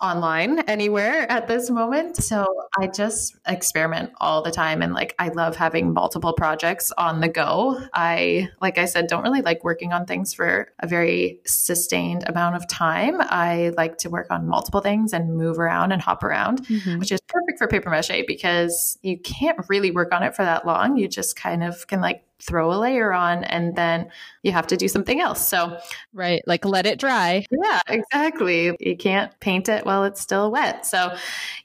[0.00, 2.16] online anywhere at this moment.
[2.16, 2.46] So
[2.78, 4.82] I just experiment all the time.
[4.82, 7.80] And like, I love having multiple projects on the go.
[7.92, 12.56] I, like I said, don't really like working on things for a very sustained amount
[12.56, 13.16] of time.
[13.20, 16.98] I like to work on multiple things and move around and hop around, mm-hmm.
[16.98, 20.66] which is perfect for paper mache because you can't really work on it for that
[20.66, 20.96] long.
[20.96, 24.10] You just kind of can like throw a layer on and then
[24.42, 25.46] you have to do something else.
[25.46, 25.78] So,
[26.12, 27.44] right, like let it dry.
[27.50, 28.74] Yeah, exactly.
[28.80, 30.86] You can't paint it while it's still wet.
[30.86, 31.14] So,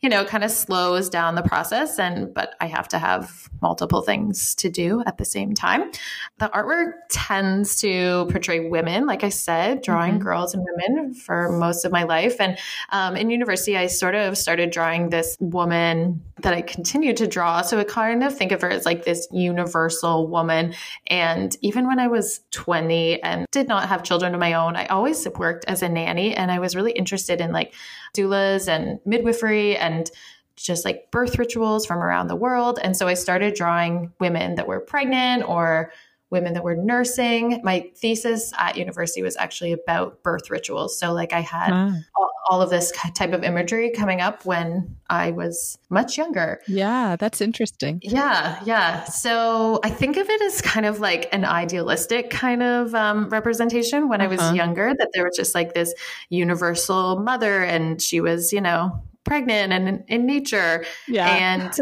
[0.02, 4.02] you know, kind of slows down the process and but I have to have multiple
[4.02, 5.92] things to do at the same time.
[6.40, 10.24] The artwork tends to portray women, like I said, drawing mm-hmm.
[10.24, 12.40] girls and women for most of my life.
[12.40, 12.58] And
[12.92, 17.62] um, in university, I sort of started drawing this woman that I continued to draw.
[17.62, 20.65] So I kind of think of her as like this universal woman.
[21.08, 24.86] And even when I was 20 and did not have children of my own, I
[24.88, 27.74] always worked as a nanny and I was really interested in like
[28.16, 30.10] doulas and midwifery and
[30.56, 32.80] just like birth rituals from around the world.
[32.82, 35.92] And so I started drawing women that were pregnant or
[36.32, 37.62] women that were nursing.
[37.64, 40.98] My thesis at university was actually about birth rituals.
[41.00, 41.94] So, like, I had wow.
[42.18, 46.62] all, all, of this type of imagery coming up when I was much younger.
[46.68, 48.00] Yeah, that's interesting.
[48.04, 49.04] Yeah, yeah.
[49.04, 54.10] So, I think of it as kind of like an idealistic kind of um, representation
[54.10, 54.30] when uh-huh.
[54.30, 54.54] I was uh-huh.
[54.56, 55.94] younger, that there was just like this
[56.30, 60.86] universal mother, and she was, you know, pregnant and in, nature.
[61.08, 61.28] Yeah.
[61.28, 61.74] And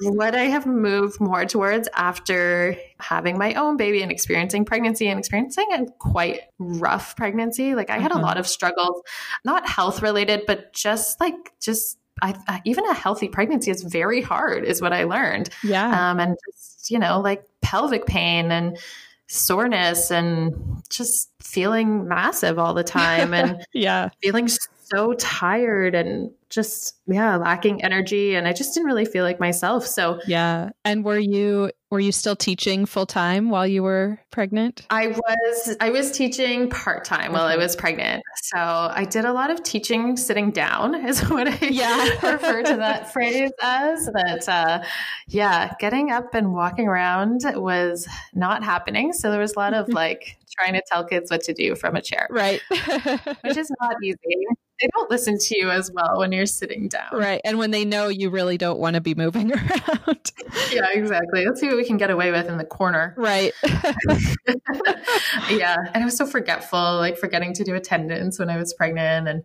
[0.00, 5.18] what I have moved more towards after having my own baby and experiencing pregnancy and
[5.18, 7.74] experiencing a quite rough pregnancy.
[7.74, 8.20] Like I had Uh-huh.
[8.20, 9.00] a lot of struggles,
[9.44, 14.20] not health related, but just like, just I, I- even a healthy pregnancy is very
[14.20, 15.48] hard, is what I learned.
[15.64, 16.10] yeah.
[16.10, 18.76] Um, and just, you know, like pelvic pain and
[19.28, 24.08] soreness and just feeling massive all the time and yeah.
[24.22, 29.38] feeling so tired and just yeah lacking energy and i just didn't really feel like
[29.40, 30.70] myself so Yeah.
[30.84, 34.84] And were you were you still teaching full time while you were pregnant?
[34.90, 39.50] i was i was teaching part-time while i was pregnant so i did a lot
[39.50, 42.04] of teaching sitting down is what i Yeah.
[42.32, 44.82] refer to that phrase as that uh,
[45.28, 49.88] yeah getting up and walking around was not happening so there was a lot of
[50.02, 52.60] like trying to tell kids what to do from a chair Right.
[53.42, 54.16] which is not easy
[54.80, 57.40] they don't listen to you as well when you're sitting down right.
[57.44, 60.32] And when they know you really don't want to be moving around.
[60.72, 63.52] yeah exactly let's see what we can get away with in the corner right.
[65.50, 69.28] yeah and i was so forgetful like forgetting to do attendance when i was pregnant
[69.28, 69.42] and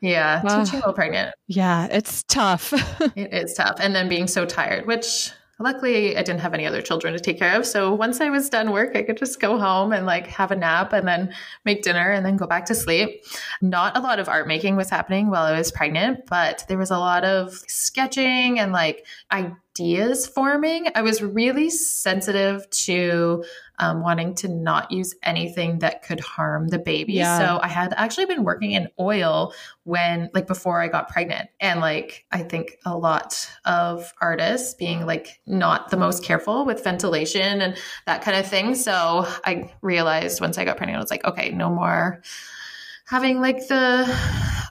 [0.00, 0.64] yeah Wow.
[0.64, 2.72] teaching while pregnant yeah, it's tough.
[3.16, 5.30] it is tough and then being so tired which
[5.62, 8.48] luckily i didn't have any other children to take care of so once i was
[8.48, 11.32] done work i could just go home and like have a nap and then
[11.64, 13.24] make dinner and then go back to sleep.
[13.60, 16.90] Not a lot of art making was happening while i was pregnant but there was
[16.90, 19.06] a lot of sketching and like
[19.74, 23.42] ideas forming i was really sensitive to
[23.78, 27.38] um, wanting to not use anything that could harm the baby Yeah.
[27.38, 29.54] so i had actually been working in oil
[29.84, 31.48] when like before I got pregnant.
[31.60, 36.84] And like I think a lot of artists being like not the most careful with
[36.84, 38.74] ventilation and that kind of thing.
[38.74, 42.22] So I realized once I got pregnant, I was like, okay, no more
[43.06, 44.06] having like the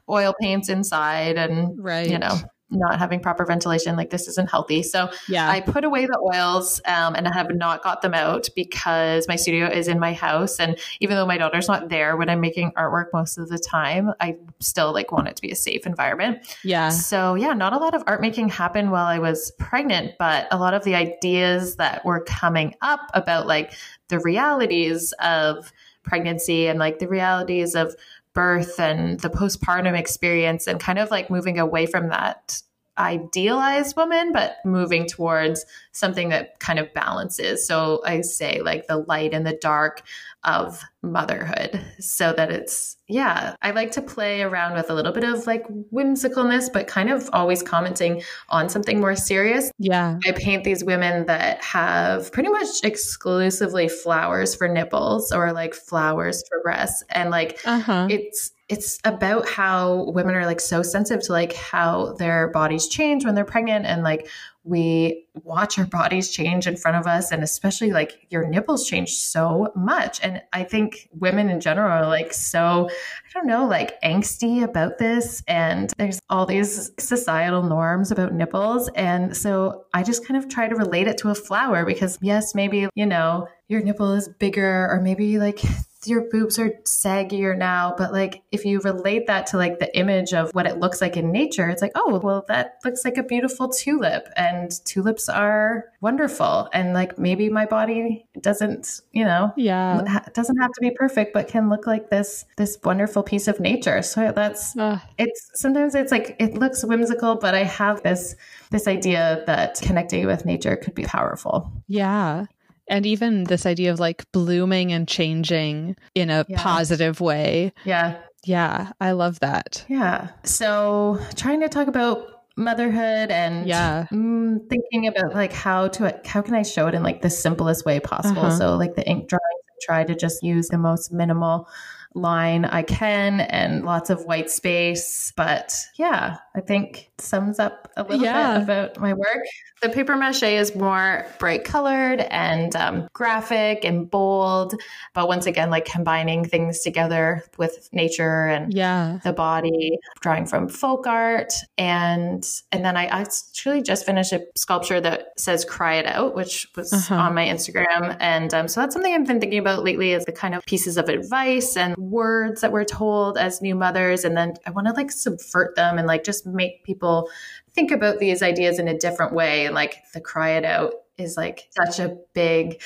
[0.10, 2.10] oil paints inside and right.
[2.10, 2.40] you know
[2.72, 5.50] not having proper ventilation like this isn't healthy so Yeah.
[5.50, 9.36] I put away the oils um, and I have not got them out because my
[9.36, 10.60] studio is in my house.
[10.60, 14.12] And even though my daughter's not there when I'm making artwork most of the time,
[14.20, 16.56] I still like want it to be a safe environment.
[16.64, 16.90] yeah.
[16.90, 20.58] So yeah, not a lot of art making happened while I was pregnant, but a
[20.58, 23.74] lot of the ideas that were coming up about like
[24.08, 25.72] the realities of
[26.04, 27.96] pregnancy and like the realities of
[28.34, 32.62] birth and the postpartum experience and kind of like moving away from that
[32.98, 37.66] idealized woman but moving towards something that kind of balances.
[37.66, 40.04] So i say like the light and the dark
[40.44, 45.24] of motherhood so that it's yeah i like to play around with a little bit
[45.24, 50.18] of like whimsicalness but kind of always commenting on something more serious Yeah.
[50.28, 56.44] I paint these women that have pretty much exclusively flowers for nipples or like flowers
[56.48, 57.04] for breasts.
[57.10, 58.08] And like Uh-huh.
[58.10, 63.26] it's it's about how women are like so sensitive to like how their bodies change
[63.26, 64.30] when they're pregnant and like
[64.64, 69.12] we watch our bodies change in front of us and especially like your nipples change
[69.12, 70.20] so much.
[70.22, 74.98] And i think women in general are like so i don't know like angsty about
[74.98, 78.90] this and there's all these societal norms about nipples.
[78.96, 82.54] And so i just kind of try to relate it to a flower because yes
[82.54, 85.62] maybe you know your nipple is bigger or maybe like
[86.06, 90.34] your boobs are saggier now but like if you relate that to like the image
[90.34, 93.24] of what it looks like in nature it's like oh well that looks like a
[93.24, 100.04] beautiful tulip and tulips are wonderful and like maybe my body doesn't you know Yeah.
[100.08, 103.60] ha- doesn't have to be perfect but can look like this this wonderful piece of
[103.60, 108.36] nature so that's Uh, it's sometimes it's like it looks whimsical but i have this
[108.72, 112.46] this idea that connecting with nature could be powerful yeah.
[112.92, 116.62] And even this idea of like blooming and changing in a Yeah.
[116.62, 117.72] positive way.
[117.86, 118.92] yeah Yeah.
[119.00, 119.86] I love that.
[119.88, 120.28] Yeah.
[120.44, 122.28] So trying to talk about
[122.58, 124.06] motherhood and Yeah.
[124.12, 127.86] mm, thinking about like how to how can I show it in like the simplest
[127.86, 128.42] way possible.
[128.48, 128.58] Uh-huh.
[128.58, 131.68] So like the ink drawings, I try to just use the most minimal
[132.14, 135.32] line I can and lots of white space.
[135.38, 138.56] But yeah, I think sums up a little Yeah.
[138.56, 139.46] bit about my work.
[139.82, 144.76] The paper mache is more bright colored and um, graphic and bold,
[145.16, 149.18] but once again, like combining things together with nature and Yeah.
[149.24, 155.02] the body, drawing from folk art, and and then I actually just finished a sculpture
[155.02, 157.16] that says "Cry It Out," which was Uh-huh.
[157.16, 160.32] on my Instagram, and um, so that's something I've been thinking about lately is the
[160.32, 164.54] kind of pieces of advice and words that we're told as new mothers, and then
[164.68, 167.30] I want to like subvert them and like just make people
[167.74, 171.38] think about these ideas in a different way, and like the "Cry It Out" is
[171.38, 172.82] like such a big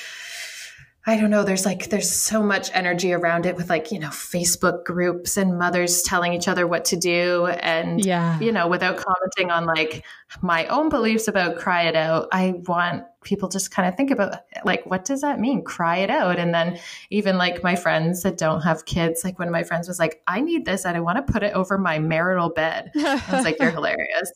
[1.08, 4.08] I don't know, there's like, there's so much energy around it with like, you know,
[4.08, 7.46] Facebook groups and mothers telling each other what to do.
[7.46, 8.40] And, yeah.
[8.40, 10.04] you know, without commenting on like
[10.42, 14.36] my own beliefs about cry it out, I want people just kind of think about
[14.64, 15.62] like what does that mean?
[15.62, 16.38] Cry it out.
[16.38, 16.78] And then
[17.10, 20.22] even like my friends that don't have kids like one of my friends was like
[20.28, 22.92] i need this and i want to put it over my marital bed.
[22.94, 24.32] I was like you're hilarious.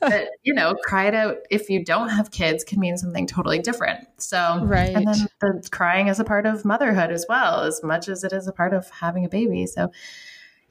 [0.00, 1.36] But you know cry it out.
[1.50, 4.06] If you don't have kids can mean something totally different.
[4.18, 8.08] So right and then the crying is a part of motherhood as well as much
[8.08, 9.66] as it is a part of having a baby.
[9.66, 9.92] So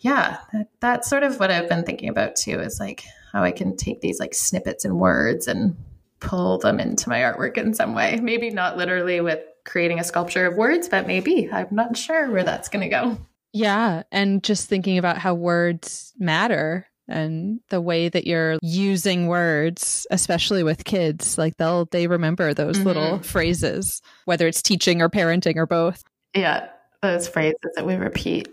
[0.02, 3.52] yeah that, that's sort of what i've been thinking about too is like how i
[3.52, 5.76] can take these like snippets and words and
[6.20, 8.20] pull them into my artwork in some way.
[8.22, 11.50] Maybe not literally with creating a sculpture of words, but maybe.
[11.52, 13.18] I'm not sure where that's going to go.
[13.54, 14.04] Yeah.
[14.12, 20.64] And just thinking about how words matter and the way that you're using words, especially
[20.64, 22.88] with kids, like they'll, they remember those mm-hmm.
[22.88, 26.04] little phrases, whether it's teaching or parenting or both.
[26.36, 26.70] Yeah.
[27.02, 28.50] Those phrases that we repeat.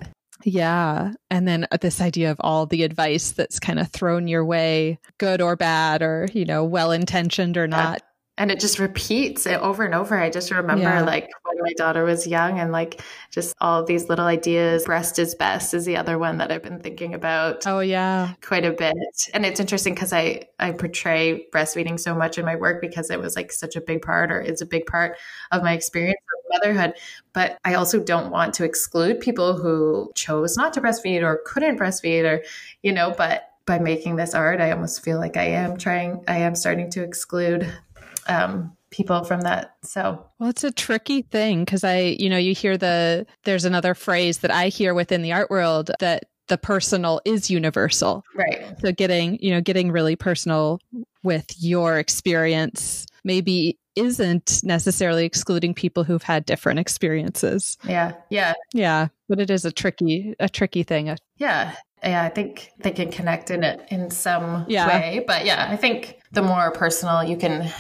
[0.49, 1.13] Yeah.
[1.29, 5.01] And then uh, this idea of all the advice that's kind of thrown your way,
[5.19, 8.01] good or bad, or, you know, well intentioned or not.
[8.39, 10.19] And it just repeats it over and over.
[10.19, 11.03] I just remember yeah.
[11.03, 14.85] like when my daughter was young and like just all these little ideas.
[14.85, 17.67] Breast is best is the other one that I've been thinking about.
[17.67, 18.35] Oh yeah.
[18.43, 18.95] Quite a bit.
[19.33, 23.19] And it's interesting because I I portray breastfeeding so much in my work because it
[23.19, 25.17] was like such a big part or is a big part
[25.51, 26.95] of my experience of motherhood.
[27.33, 31.79] But I also don't want to exclude people who chose not to breastfeed or couldn't
[31.79, 32.43] breastfeed or,
[32.83, 36.39] you know, but by making this art, I almost feel like I am trying, I
[36.39, 37.71] am starting to exclude
[38.29, 39.77] um, people from that.
[39.83, 43.95] So, well, it's a tricky thing because I, you know, you hear the, there's another
[43.95, 48.25] phrase that I hear within the art world that the personal is universal.
[48.35, 48.65] Right.
[48.81, 50.81] So getting, you know, getting really personal
[51.23, 57.77] with your experience maybe isn't necessarily excluding people who've had different experiences.
[57.83, 58.13] Yeah.
[58.31, 58.53] Yeah.
[58.73, 59.09] Yeah.
[59.29, 61.17] But it is a tricky, a tricky thing.
[61.37, 61.75] Yeah.
[62.05, 62.23] Yeah.
[62.23, 64.87] I think they can connect in it in some yeah.
[64.87, 65.25] way.
[65.27, 67.73] But yeah, I think the more personal you can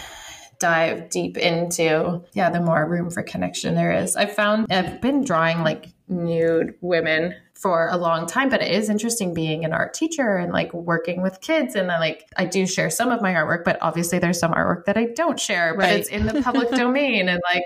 [0.59, 4.17] dive deep into, yeah, the more room for connection there is.
[4.17, 8.91] I've found I've been drawing like nude women for a long time, but it is
[8.91, 11.75] interesting being an art teacher and like working with kids.
[11.75, 14.85] And I like, I do share some of my artwork, but obviously there's some artwork
[14.85, 15.79] that I don't share, right.
[15.79, 17.29] but it's in the public domain.
[17.29, 17.65] And like,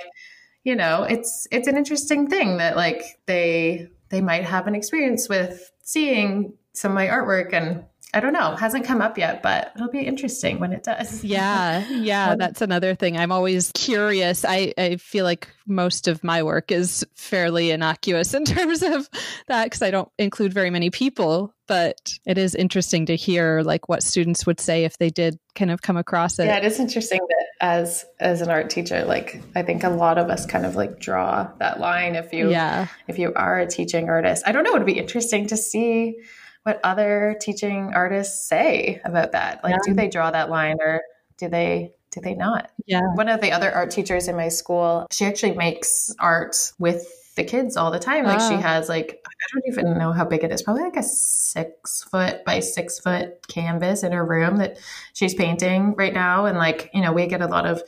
[0.64, 5.28] you know, it's, it's an interesting thing that like they, they might have an experience
[5.28, 9.72] with seeing some of my artwork and I don't know, hasn't come up yet, but
[9.76, 11.24] it'll be interesting when it does.
[11.30, 11.86] Yeah.
[11.88, 12.30] Yeah.
[12.30, 13.16] Um, that's another thing.
[13.16, 14.44] I'm always curious.
[14.44, 19.08] I, I feel like most of my work is fairly innocuous in terms of
[19.46, 23.88] that because I don't include very many people, but it is interesting to hear like
[23.88, 26.46] what students would say if they did kind of come across it.
[26.46, 30.18] Yeah, it is interesting that as as an art teacher, like I think a lot
[30.18, 32.88] of us kind of like draw that line if you yeah.
[33.06, 34.42] if you are a teaching artist.
[34.46, 36.16] I don't know, it would be interesting to see
[36.64, 39.62] what other teaching artists say about that.
[39.64, 39.78] Like, yeah.
[39.84, 41.02] do they draw that line or
[41.38, 42.70] do they do they not?
[42.86, 43.02] Yeah.
[43.14, 47.06] One of the other art teachers in my school, she actually makes art with
[47.36, 48.24] the kids all the time.
[48.24, 48.60] Like she ah.
[48.60, 52.44] has like I don't even know how big it is, probably like a six foot
[52.44, 54.78] by six foot canvas in her room that
[55.14, 56.46] she's painting right now.
[56.46, 57.82] And like, you know, we get a lot of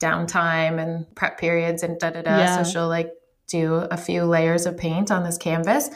[0.00, 2.38] downtime and prep periods and da da da.
[2.38, 2.62] Yeah.
[2.62, 3.12] So she'll like
[3.46, 5.90] do a few layers of paint on this canvas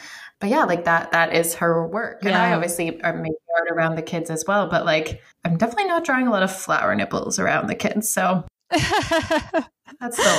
[0.44, 2.22] but yeah, like that, that is her work.
[2.22, 5.86] And I obviously are making art around the kids as well, but like I'm definitely
[5.86, 8.10] not drawing a lot of flower nipples around the kids.
[8.10, 10.36] So that's the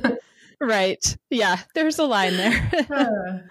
[0.00, 0.18] line.
[0.62, 1.16] right.
[1.28, 1.58] Yeah.
[1.74, 3.50] There's a line there.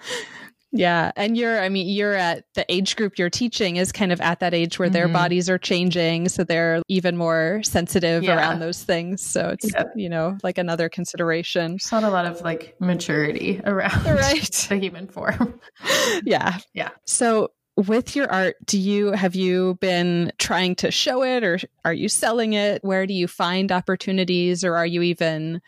[0.72, 1.12] Yeah.
[1.16, 4.40] And you're, I mean, you're at the age group you're teaching is kind of at
[4.40, 4.94] that age where mm-hmm.
[4.94, 6.30] their bodies are changing.
[6.30, 8.38] So they're even more sensitive yeah.
[8.38, 9.22] around those things.
[9.22, 9.86] So it's, yeah.
[9.96, 11.74] you know, like another consideration.
[11.74, 14.52] There's not a lot of like maturity around right.
[14.70, 15.60] the human form.
[16.24, 16.58] yeah.
[16.74, 16.90] Yeah.
[17.06, 21.94] So with your art, do you have you been trying to show it or are
[21.94, 22.84] you selling it?
[22.84, 25.62] Where do you find opportunities or are you even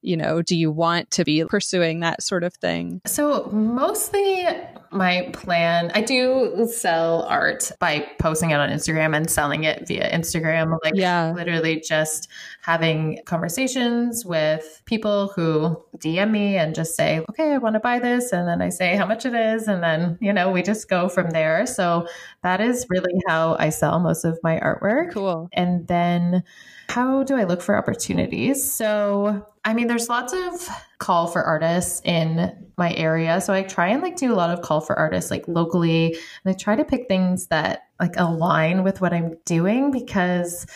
[0.00, 3.00] you know, do you want to be pursuing that sort of thing?
[3.06, 4.46] So, mostly
[4.90, 10.10] my plan, I do sell art by posting it on Instagram and selling it via
[10.10, 10.78] Instagram.
[10.84, 11.32] Like, yeah.
[11.32, 12.28] literally just
[12.62, 17.98] having conversations with people who DM me and just say, okay, I want to buy
[17.98, 18.32] this.
[18.32, 19.68] And then I say how much it is.
[19.68, 21.66] And then, you know, we just go from there.
[21.66, 22.06] So,
[22.42, 25.12] that is really how I sell most of my artwork.
[25.12, 25.48] Cool.
[25.52, 26.44] And then,
[26.88, 28.70] how do I look for opportunities?
[28.70, 30.66] So, I mean, there's lots of
[30.96, 33.38] call for artists in my area.
[33.42, 36.14] So I try and like do a lot of call for artists like locally.
[36.14, 40.66] And I try to pick things that like align with what I'm doing because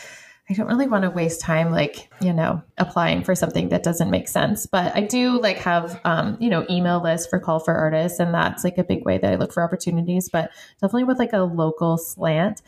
[0.50, 4.10] I don't really want to waste time like, you know, applying for something that doesn't
[4.10, 4.66] make sense.
[4.66, 8.34] But I do like have um, you know, email lists for call for artists and
[8.34, 10.50] that's like a big way that I look for opportunities, but
[10.82, 12.60] definitely with like a local slant.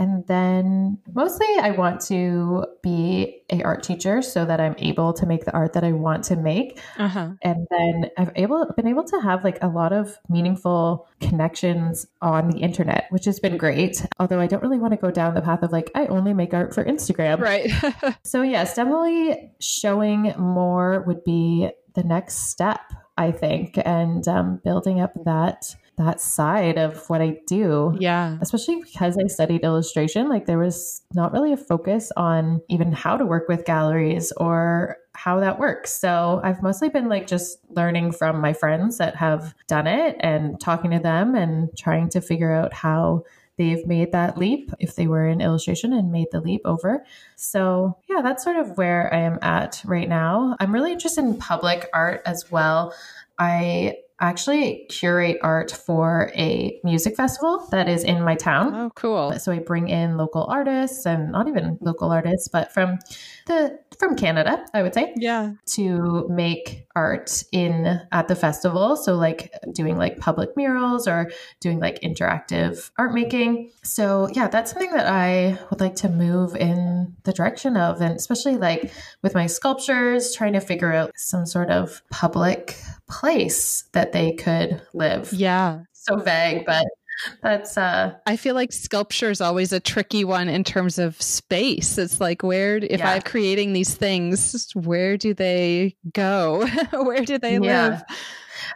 [0.00, 5.26] And then mostly I want to be a art teacher so that I'm able to
[5.26, 6.80] make the art that I want to make.
[6.96, 7.32] Uh-huh.
[7.42, 12.48] And then I've able been able to have like a lot of meaningful connections on
[12.48, 14.06] the internet, which has been great.
[14.18, 16.54] Although I don't really want to go down the path of like I only make
[16.54, 17.38] art for Instagram.
[17.38, 17.70] Right.
[18.24, 22.80] so yes, definitely showing more would be the next step,
[23.18, 27.96] I think, and um, building up that that side of what I do.
[27.98, 28.36] Yeah.
[28.40, 33.16] Especially because I studied illustration, like there was not really a focus on even how
[33.16, 35.92] to work with galleries or how that works.
[35.92, 40.58] So I've mostly been like just learning from my friends that have done it and
[40.58, 43.24] talking to them and trying to figure out how
[43.58, 47.04] they've made that leap if they were in illustration and made the leap over.
[47.36, 50.56] So, yeah, that's sort of where I am at right now.
[50.58, 52.94] I'm really interested in public art as well.
[53.38, 58.74] I actually curate art for a music festival that is in my town.
[58.74, 59.38] Oh, cool.
[59.38, 62.98] So I bring in local artists and not even local artists, but from
[63.46, 65.12] the from Canada, I would say.
[65.16, 65.52] Yeah.
[65.74, 68.96] To make art in at the festival.
[68.96, 71.30] So like doing like public murals or
[71.60, 73.70] doing like interactive art making.
[73.82, 78.00] So yeah, that's something that I would like to move in the direction of.
[78.00, 82.76] And especially like with my sculptures, trying to figure out some sort of public
[83.08, 85.32] place that they could live.
[85.32, 85.82] Yeah.
[85.92, 86.86] So vague, but
[87.42, 91.98] that's uh I feel like sculpture is always a tricky one in terms of space.
[91.98, 93.12] It's like where if yeah.
[93.12, 96.66] I'm creating these things, where do they go?
[96.92, 97.88] where do they yeah.
[97.88, 98.02] live?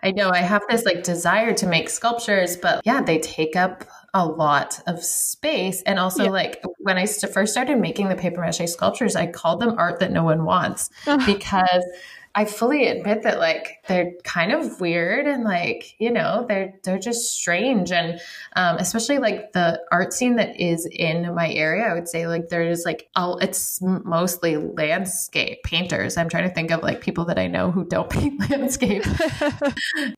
[0.03, 3.85] I know I have this like desire to make sculptures, but yeah, they take up
[4.13, 5.83] a lot of space.
[5.83, 6.31] And also, yeah.
[6.31, 10.01] like when I st- first started making the paper mache sculptures, I called them art
[10.01, 10.91] that no one wants
[11.27, 11.85] because
[12.35, 16.99] I fully admit that like they're kind of weird and like you know they're they're
[16.99, 17.93] just strange.
[17.93, 18.21] And
[18.57, 22.49] um, especially like the art scene that is in my area I would say like
[22.49, 26.17] there's like all it's mostly landscape painters.
[26.17, 29.05] I'm trying to think of like people that I know who don't paint landscape.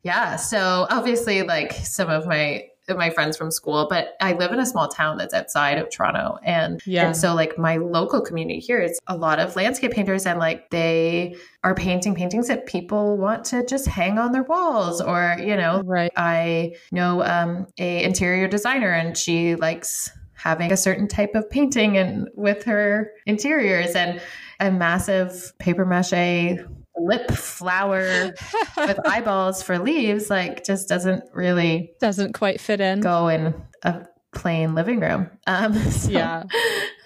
[0.02, 4.60] Yeah so obviously like some of my my friends from school, but I live in
[4.60, 6.38] a small town that's outside of Toronto.
[6.44, 7.06] And, yeah.
[7.06, 10.70] and so like my local community here is a lot of landscape painters and like
[10.70, 15.56] they are painting paintings that people want to just hang on their walls or, you
[15.56, 16.12] know, right.
[16.16, 21.96] I know um, a interior designer and she likes having a certain type of painting
[21.96, 24.20] and with her interiors and
[24.60, 26.58] a massive paper mache
[26.98, 28.32] lip flower
[28.76, 33.00] with eyeballs for leaves like just doesn't really doesn't quite fit in.
[33.00, 35.30] go in a plain living room.
[35.46, 36.44] Um so, yeah.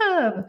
[0.08, 0.44] um,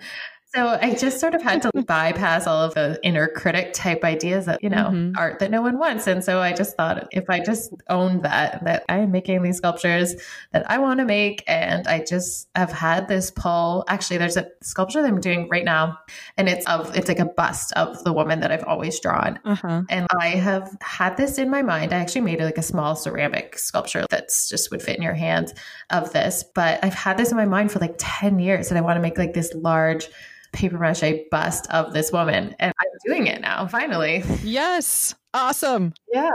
[0.54, 4.46] so I just sort of had to bypass all of the inner critic type ideas
[4.48, 5.18] that, you know, mm-hmm.
[5.18, 6.08] art that no one wants.
[6.08, 9.58] And so I just thought if I just owned that, that I am making these
[9.58, 10.16] sculptures
[10.52, 11.44] that I want to make.
[11.48, 13.86] And I just have had this pull.
[13.88, 16.00] Actually, there's a sculpture that I'm doing right now.
[16.38, 19.40] And it's of, it's like a bust of the woman that I've always drawn.
[19.46, 19.84] Uh-huh.
[19.90, 21.94] And I have had this in my mind.
[21.94, 25.54] I actually made like a small ceramic sculpture that's just would fit in your hands
[25.90, 26.44] of this.
[26.54, 29.02] But I've had this in my mind for like 10 years and I want to
[29.02, 30.10] make like this large
[30.52, 32.56] paper mache bust of this woman.
[32.60, 34.24] And I'm doing it now, finally.
[34.44, 35.16] Yes.
[35.34, 35.94] Awesome.
[36.12, 36.32] Yeah.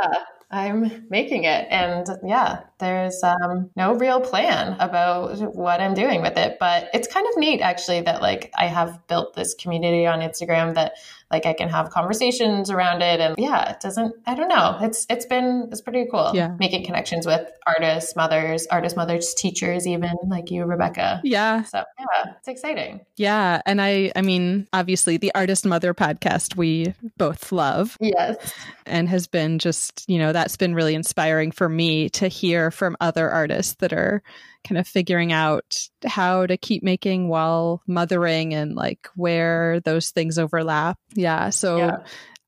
[0.50, 1.66] I'm making it.
[1.70, 6.58] And yeah, there's um, no real plan about what I'm doing with it.
[6.60, 10.74] But it's kind of neat, actually, that like I have built this community on Instagram
[10.74, 10.92] that
[11.28, 13.18] like I can have conversations around it.
[13.18, 14.78] And yeah, it doesn't, I don't know.
[14.80, 16.30] It's, it's been, it's pretty cool.
[16.34, 16.54] Yeah.
[16.60, 21.20] Making connections with artists, mothers, artist mothers, teachers, even like you, Rebecca.
[21.24, 21.64] Yeah.
[21.64, 23.00] So yeah, it's exciting.
[23.16, 23.60] Yeah.
[23.66, 27.96] And I, I mean, obviously the artist mother podcast we both love.
[28.00, 28.54] Yes.
[28.84, 32.96] And has been just, you know, that's been really inspiring for me to hear from
[33.00, 34.22] other artists that are
[34.66, 40.38] kind of figuring out how to keep making while mothering and like where those things
[40.38, 40.98] overlap.
[41.14, 41.50] Yeah.
[41.50, 41.96] So yeah.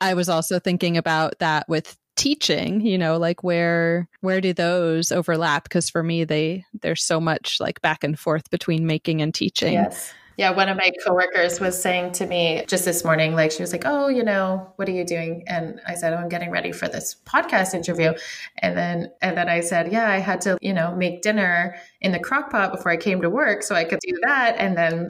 [0.00, 5.12] I was also thinking about that with teaching you know like where where do those
[5.12, 9.32] overlap because for me they there's so much like back and forth between making and
[9.32, 13.50] teaching yes yeah, one of my coworkers was saying to me just this morning, like
[13.50, 16.28] she was like, "Oh, you know, what are you doing?" And I said, "Oh, I'm
[16.28, 18.14] getting ready for this podcast interview."
[18.58, 22.12] And then and then I said, "Yeah, I had to, you know, make dinner in
[22.12, 25.08] the crock pot before I came to work so I could do that." And then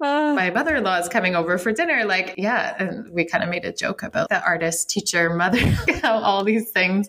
[0.00, 2.04] uh, my mother-in-law is coming over for dinner.
[2.04, 5.60] Like, yeah, and we kind of made a joke about the artist, teacher, mother,
[6.02, 7.08] how all these things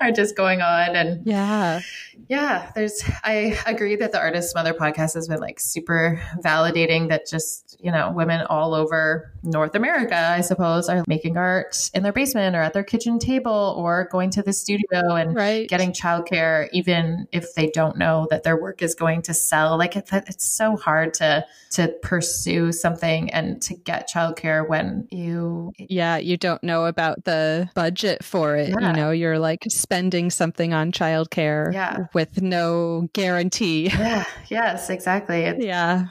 [0.00, 0.96] are just going on.
[0.96, 1.80] And yeah,
[2.28, 7.26] Yeah, there's I agree that the Artist Mother podcast has been like super validating that
[7.26, 12.12] just, you know, women all over North America, I suppose, are making art in their
[12.12, 15.68] basement or at their kitchen table or going to the studio and right.
[15.68, 19.78] getting childcare even if they don't know that their work is going to sell.
[19.78, 25.72] Like it, it's so hard to to pursue something and to get childcare when you
[25.78, 28.68] yeah, you don't know about the budget for it.
[28.70, 28.88] Yeah.
[28.90, 32.06] You know, you're like spending something on childcare Yeah.
[32.12, 33.88] with no guarantee.
[33.88, 35.42] Yeah, yes, exactly.
[35.42, 36.06] It's, Yeah.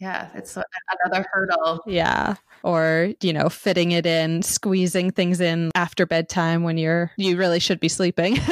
[0.00, 0.56] yeah, it's
[1.04, 1.80] another hurdle.
[1.86, 2.34] Yeah.
[2.62, 7.60] Or, you know, fitting it in, squeezing things in after bedtime when you're, you really
[7.60, 8.38] should be sleeping.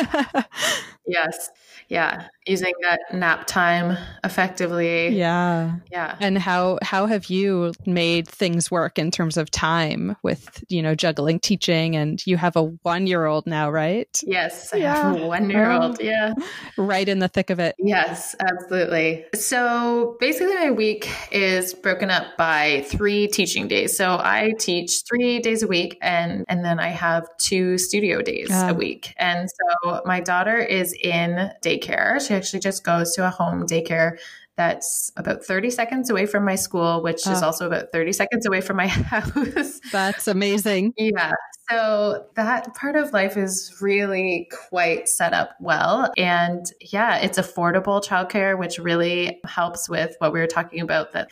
[1.06, 1.50] Yes.
[1.88, 2.28] Yeah.
[2.46, 5.08] Using that nap time effectively.
[5.10, 5.76] yeah.
[5.90, 6.16] Yeah.
[6.20, 10.94] And how, how have you made things work in terms of time with, you know,
[10.94, 14.08] juggling teaching and you have a one year old now, right?
[14.24, 14.72] Yes.
[14.72, 14.94] I Yeah.
[15.12, 16.00] have a one year old.
[16.00, 16.34] Yeah.
[16.76, 17.74] Right in the thick of it.
[17.78, 19.24] Yes, absolutely.
[19.34, 23.96] So basically, my week is broken up by three teaching days.
[23.96, 28.48] So I teach three days a week, and and then I have two studio days
[28.50, 28.70] Ah.
[28.70, 29.14] a week.
[29.16, 32.20] And so my daughter is in daycare.
[32.26, 34.18] She actually just goes to a home daycare.
[34.56, 37.46] That's about 30 seconds away from my school, which is Ah.
[37.46, 39.80] also about 30 seconds away from my house.
[39.90, 40.92] That's amazing.
[40.98, 41.32] Yeah.
[41.70, 46.12] So that part of life is really quite set up well.
[46.18, 51.30] And yeah, it's affordable childcare, which really helps with what we were talking about that,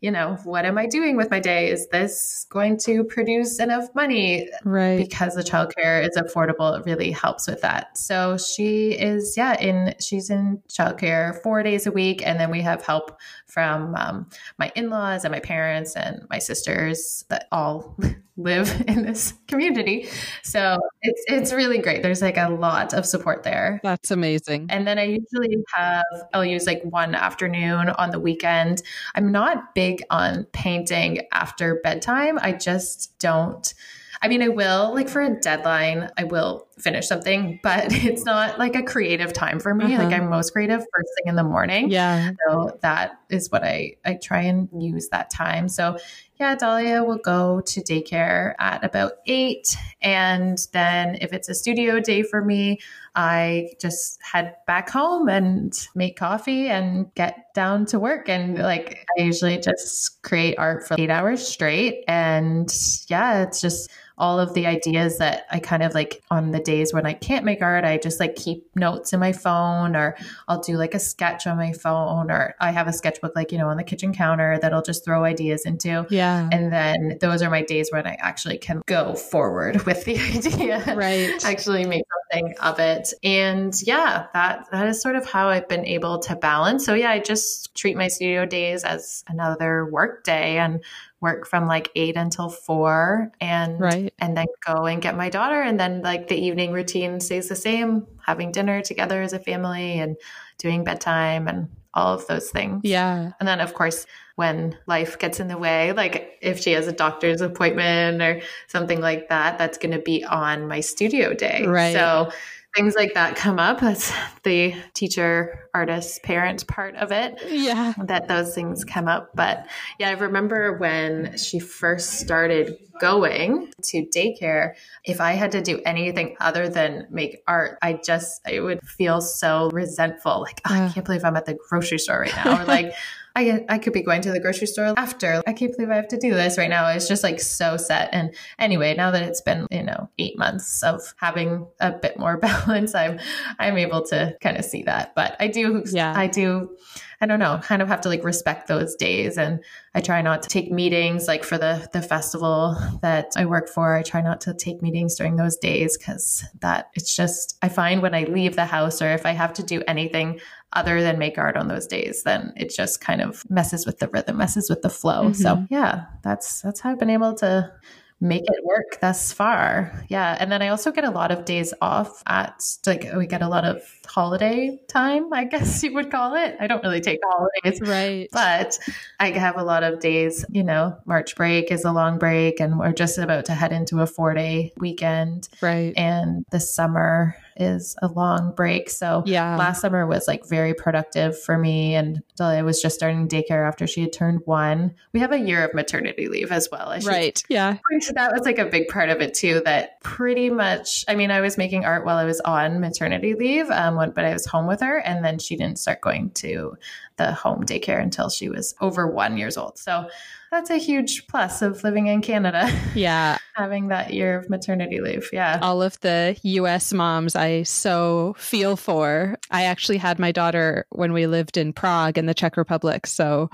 [0.00, 1.70] you know, what am I doing with my day?
[1.70, 4.48] Is this going to produce enough money?
[4.64, 4.96] Right.
[4.96, 7.98] Because the childcare is affordable, it really helps with that.
[7.98, 12.62] So she is, yeah, in she's in childcare four days a week, and then we
[12.62, 14.28] have help from um,
[14.58, 17.96] my in-laws and my parents and my sisters that all
[18.38, 20.08] live in this community.
[20.42, 22.02] So it's it's really great.
[22.02, 23.80] There's like a lot of support there.
[23.82, 24.68] That's amazing.
[24.70, 28.82] And then I usually have, I'll use like one afternoon on the weekend.
[29.14, 32.38] I'm not big on painting after bedtime.
[32.40, 33.74] I just don't.
[34.20, 38.58] I mean, I will, like for a deadline, I will finish something, but it's not
[38.58, 39.94] like a creative time for me.
[39.94, 40.04] Uh-huh.
[40.04, 41.90] Like I'm most creative first thing in the morning.
[41.90, 42.32] Yeah.
[42.48, 45.68] So that is what I, I try and use that time.
[45.68, 45.98] So
[46.40, 49.76] yeah, Dahlia will go to daycare at about eight.
[50.00, 52.78] And then if it's a studio day for me,
[53.14, 58.28] I just head back home and make coffee and get down to work.
[58.28, 62.04] And like, I usually just create art for eight hours straight.
[62.06, 62.72] And
[63.08, 66.92] yeah, it's just all of the ideas that I kind of like on the days
[66.92, 70.16] when I can't make art, I just like keep notes in my phone or
[70.48, 73.58] I'll do like a sketch on my phone or I have a sketchbook like, you
[73.58, 76.06] know, on the kitchen counter that I'll just throw ideas into.
[76.10, 76.48] Yeah.
[76.50, 80.94] And then those are my days when I actually can go forward with the idea.
[80.96, 81.44] Right.
[81.44, 83.12] actually make something of it.
[83.22, 86.84] And yeah, that that is sort of how I've been able to balance.
[86.84, 90.82] So yeah, I just treat my studio days as another work day and
[91.20, 94.14] work from like eight until four and Right.
[94.20, 97.56] and then go and get my daughter and then like the evening routine stays the
[97.56, 100.16] same having dinner together as a family and
[100.58, 103.32] doing bedtime and all of those things Yeah.
[103.40, 104.06] and then of course
[104.36, 109.00] when life gets in the way like if she has a doctor's appointment or something
[109.00, 111.94] like that that's going to be on my studio day Right.
[111.94, 112.30] so
[112.74, 114.12] things like that come up that's
[114.44, 117.94] the teacher artist parent part of it Yeah.
[118.04, 119.30] that those things come up.
[119.34, 119.66] But
[119.98, 125.80] yeah, I remember when she first started going to daycare, if I had to do
[125.86, 130.40] anything other than make art, I just, I would feel so resentful.
[130.40, 132.62] Like, oh, I can't believe I'm at the grocery store right now.
[132.62, 132.92] Or like,
[133.38, 135.42] I, I could be going to the grocery store after.
[135.46, 136.88] I can't believe I have to do this right now.
[136.88, 138.08] It's just like so set.
[138.12, 142.36] And anyway, now that it's been, you know, eight months of having a bit more
[142.48, 143.20] balance, I'm
[143.60, 145.14] I'm able to kind of see that.
[145.14, 146.12] But I do Yeah.
[146.16, 146.76] I do
[147.20, 149.62] I don't know, kind of have to like respect those days and
[149.94, 153.96] I try not to take meetings like for the the festival that I work for.
[153.96, 158.02] I try not to take meetings during those days cuz that it's just I find
[158.02, 160.40] when I leave the house or if I have to do anything
[160.72, 164.08] other than make art on those days, then it just kind of messes with the
[164.08, 165.32] rhythm, messes with the flow.
[165.32, 165.72] So, mm-hmm.
[165.74, 167.72] yeah, that's that's how I've been able to
[168.20, 170.04] make it work thus far.
[170.08, 170.36] Yeah.
[170.40, 173.48] And then I also get a lot of days off at like we get a
[173.48, 176.56] lot of holiday time, I guess you would call it.
[176.58, 177.80] I don't really take holidays.
[177.80, 178.28] Right.
[178.32, 178.78] But
[179.20, 182.78] I have a lot of days, you know, March break is a long break and
[182.78, 185.48] we're just about to head into a four day weekend.
[185.62, 185.92] right.
[185.96, 188.88] And the summer is a long break.
[188.90, 189.56] So Yeah.
[189.56, 191.94] last summer was like very productive for me.
[191.94, 194.94] And Delia was just starting daycare after she had turned one.
[195.12, 196.88] We have a year of maternity leave as well.
[196.88, 197.42] I Right.
[197.48, 197.76] Yeah.
[198.00, 199.60] so that was like a big part of it too.
[199.64, 203.70] That pretty much, I mean, I was making art while I was on maternity leave,
[203.70, 206.76] um, when, but I was home with her, and then she didn't start going to
[207.16, 209.78] the home daycare until she was over one years old.
[209.78, 210.08] So
[210.50, 213.38] that's a huge plus of living in Canada, Yeah.
[213.54, 215.28] having that year of maternity leave.
[215.32, 215.58] Yeah.
[215.62, 219.36] all of the US moms I so feel for.
[219.50, 223.06] I actually had my daughter when we lived in Prague in the Czech Republic.
[223.06, 223.50] So,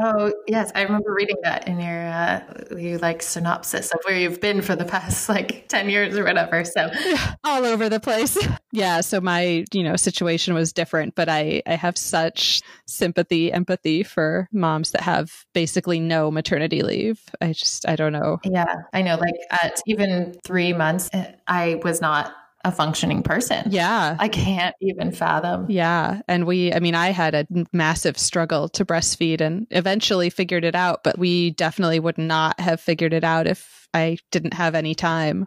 [0.00, 2.40] Oh yes, I remember reading that in your uh,
[2.76, 6.64] your like synopsis of where you've been for the past like ten years or whatever.
[6.64, 6.90] So
[7.44, 8.36] all over the place.
[8.72, 14.02] yeah, so my, you know, situation was different, but I I have such sympathy, empathy
[14.02, 17.20] for moms that have basically no maternity leave.
[17.40, 18.38] I just I don't know.
[18.44, 19.16] yeah, I know.
[19.16, 22.34] Like at even three months, eh, I was not
[22.66, 23.64] a functioning person.
[23.70, 24.16] Yeah.
[24.18, 25.66] I can't even fathom.
[25.70, 26.20] Yeah.
[26.26, 30.74] And we, I mean, I had a massive struggle to breastfeed and eventually figured it
[30.74, 34.96] out, but we definitely would not have figured it out if I didn't have any
[34.96, 35.46] time.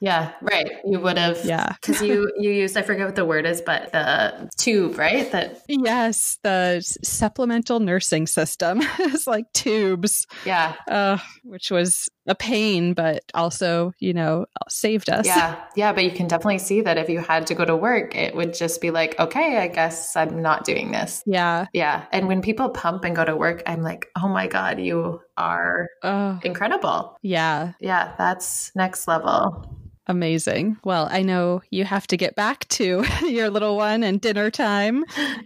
[0.00, 0.70] Yeah, right.
[0.84, 1.74] You would have, Yeah.
[1.80, 5.30] because you you used I forget what the word is, but the tube, right?
[5.32, 6.38] That Yes.
[6.42, 13.92] The supplemental nursing system is like tubes, yeah, uh, which was a pain, but also,
[13.98, 15.26] you know, saved us.
[15.26, 15.92] yeah, yeah.
[15.92, 18.54] But you can definitely see that if you had to go to work, it would
[18.54, 21.22] just be like, okay, I guess I'm not doing this.
[21.26, 21.66] Yeah.
[21.74, 25.20] Yeah, and when people pump and go to work, I'm like, oh my god, you
[25.36, 27.18] are Oh, incredible.
[27.22, 27.72] yeah.
[27.80, 29.76] Yeah, that's next level.
[30.10, 30.76] Amazing.
[30.82, 35.04] Well, I know you have to get back to your little one and dinner time.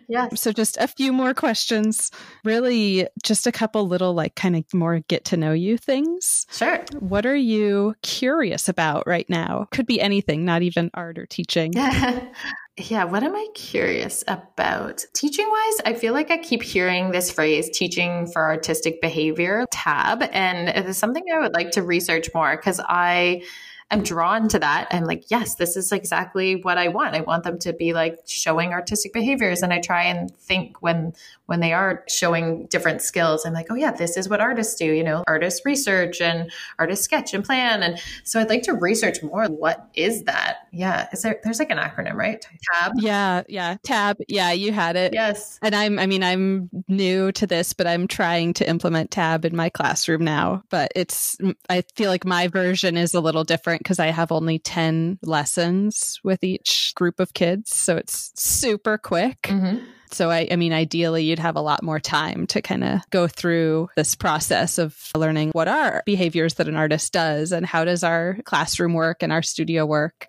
[0.09, 0.41] Yes.
[0.41, 2.11] So, just a few more questions.
[2.45, 6.47] Really, just a couple little, like, kind of more get to know you things.
[6.51, 6.83] Sure.
[6.99, 9.69] What are you curious about right now?
[9.71, 11.75] Could be anything, not even art or teaching.
[12.79, 15.05] yeah, what am I curious about?
[15.13, 20.23] Teaching wise, I feel like I keep hearing this phrase, teaching for artistic behavior, tab,
[20.33, 23.43] and it is something I would like to research more because I
[23.91, 24.89] am drawn to that.
[24.91, 27.15] I'm like, yes, this is exactly what I want.
[27.15, 29.63] I want them to be like showing artistic behaviors.
[29.63, 31.13] And I try and think when
[31.47, 34.87] when they are showing different skills, I'm like, oh yeah, this is what artists do,
[34.87, 37.83] you know, artists research and artists sketch and plan.
[37.83, 39.47] And so I'd like to research more.
[39.47, 40.61] What is that?
[40.73, 41.09] Yeah.
[41.13, 42.45] Is there there's like an acronym, right?
[42.73, 42.93] Tab.
[42.97, 43.77] Yeah, yeah.
[43.83, 44.17] Tab.
[44.27, 45.13] Yeah, you had it.
[45.13, 45.59] Yes.
[45.61, 49.55] And I'm, I mean, I'm new to this, but I'm trying to implement tab in
[49.55, 50.63] my classroom now.
[50.71, 51.37] But it's,
[51.69, 56.21] I feel like my version is a little different because I have only 10 lessons
[56.23, 57.75] with each group of kids.
[57.75, 59.43] So it's super quick.
[59.43, 59.85] Mm-hmm.
[60.11, 63.27] So I, I mean, ideally, you'd have a lot more time to kind of go
[63.27, 68.05] through this process of learning what are behaviors that an artist does and how does
[68.05, 70.29] our classroom work and our studio work.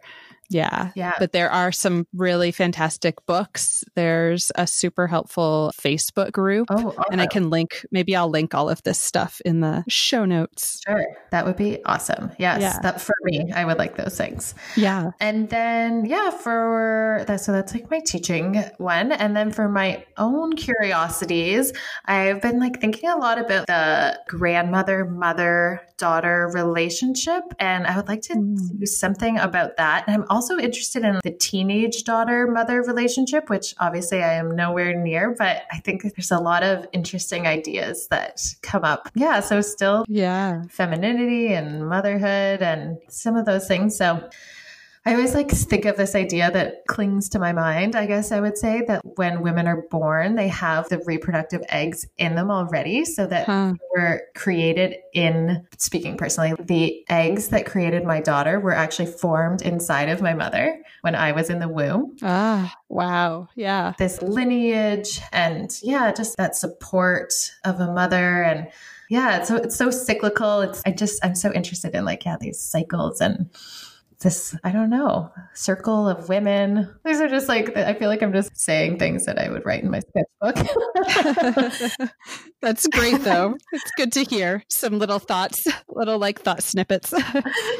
[0.50, 0.92] Yeah.
[0.96, 1.14] Yeah.
[1.20, 3.84] But there are some really fantastic books.
[3.96, 6.68] There's a super helpful Facebook group.
[6.70, 10.26] Oh, And I can link, maybe I'll link all of this stuff in the show
[10.26, 10.82] notes.
[10.88, 11.06] Sure.
[11.32, 12.32] That would be awesome.
[12.38, 12.62] Yes.
[12.62, 12.80] Yeah.
[12.82, 14.54] That for me, I would like those things.
[14.76, 15.12] Yeah.
[15.20, 19.12] And then, yeah, for that, so that's like my teaching one.
[19.12, 21.74] And then for my own curiosities,
[22.06, 27.44] I've been like thinking a lot about the grandmother, mother, daughter relationship.
[27.60, 28.80] And I would like to Mm.
[28.80, 30.04] do something about that.
[30.08, 34.94] And I'm also interested in the teenage daughter mother relationship, which obviously I am nowhere
[34.94, 39.10] near, but I think there's a lot of interesting ideas that come up.
[39.16, 39.40] Yeah.
[39.40, 40.64] So still Yeah.
[40.70, 43.96] femininity and motherhood and some of those things.
[43.96, 44.30] So
[45.08, 48.40] I always like think of this idea that clings to my mind, I guess I
[48.42, 53.06] would say that when women are born, they have the reproductive eggs in them already
[53.06, 53.74] so that Huh.
[53.96, 60.10] were created in speaking personally, the eggs that created my daughter were actually formed inside
[60.10, 63.48] of my mother when I was in the womb Ah, wow.
[63.56, 63.94] Yeah.
[64.00, 67.32] this lineage and yeah, just that support
[67.64, 68.70] of a mother and
[69.08, 70.62] yeah, so it's so cyclical.
[70.62, 73.52] It's I just I'm so interested in like yeah these cycles and
[74.20, 76.94] this I don't know circle of women.
[77.04, 79.84] These are just like I feel like I'm just saying things that I would write
[79.84, 80.56] in my sketchbook.
[82.62, 83.56] That's great, though.
[83.72, 87.14] It's good to hear some little thoughts, little like thought snippets.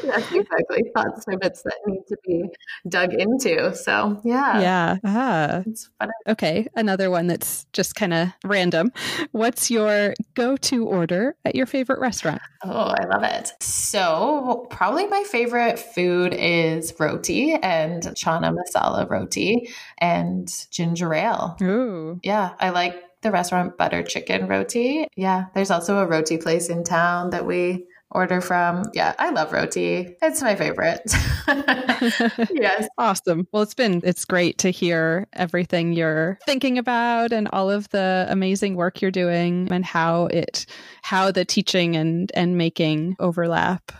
[0.04, 0.84] yes, exactly.
[0.94, 2.44] Thought snippets that need to be
[2.88, 3.74] dug into.
[3.74, 4.96] So yeah, yeah.
[5.04, 5.62] Ah.
[5.66, 6.10] it's fun.
[6.28, 6.68] Okay.
[6.74, 8.92] Another one that's just kind of random.
[9.32, 12.40] What's your go to order at your favorite restaurant?
[12.64, 13.52] Oh, I love it.
[13.60, 21.56] So, probably my favorite food is roti and chana masala roti and ginger ale.
[21.62, 22.20] Ooh.
[22.22, 25.08] Yeah, I like the restaurant butter chicken roti.
[25.16, 28.84] Yeah, there's also a roti place in town that we order from.
[28.94, 30.16] Yeah, I love roti.
[30.22, 31.02] It's my favorite.
[32.50, 32.88] yes.
[32.98, 33.46] Awesome.
[33.52, 38.26] Well, it's been it's great to hear everything you're thinking about and all of the
[38.28, 40.66] amazing work you're doing and how it
[41.02, 43.92] how the teaching and and making overlap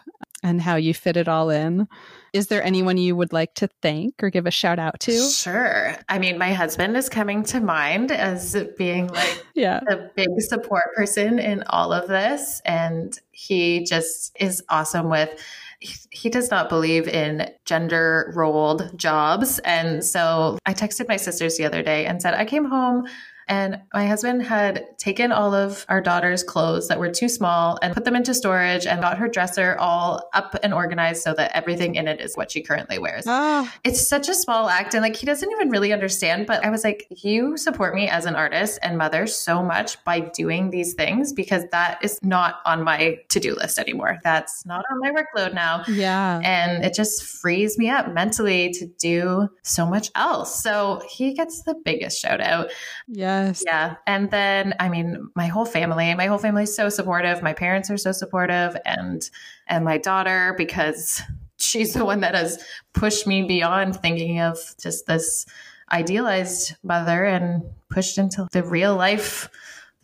[0.42, 1.88] and how you fit it all in.
[2.32, 5.30] Is there anyone you would like to thank or give a shout out to?
[5.30, 5.96] Sure.
[6.08, 9.80] I mean, my husband is coming to mind as being like yeah.
[9.88, 12.60] a big support person in all of this.
[12.64, 15.40] And he just is awesome with
[16.10, 19.58] he does not believe in gender rolled jobs.
[19.60, 23.06] And so I texted my sisters the other day and said, I came home
[23.48, 27.94] and my husband had taken all of our daughter's clothes that were too small and
[27.94, 31.94] put them into storage and got her dresser all up and organized so that everything
[31.94, 33.24] in it is what she currently wears.
[33.26, 33.70] Oh.
[33.84, 34.94] It's such a small act.
[34.94, 36.46] And like, he doesn't even really understand.
[36.46, 40.20] But I was like, you support me as an artist and mother so much by
[40.20, 44.18] doing these things because that is not on my to do list anymore.
[44.24, 45.84] That's not on my workload now.
[45.86, 46.40] Yeah.
[46.42, 50.62] And it just frees me up mentally to do so much else.
[50.62, 52.70] So he gets the biggest shout out.
[53.06, 53.35] Yeah.
[53.64, 53.96] Yeah.
[54.06, 57.42] And then, I mean, my whole family, my whole family is so supportive.
[57.42, 59.28] My parents are so supportive and,
[59.66, 61.22] and my daughter, because
[61.58, 62.62] she's the one that has
[62.92, 65.46] pushed me beyond thinking of just this
[65.92, 69.48] idealized mother and pushed into the real life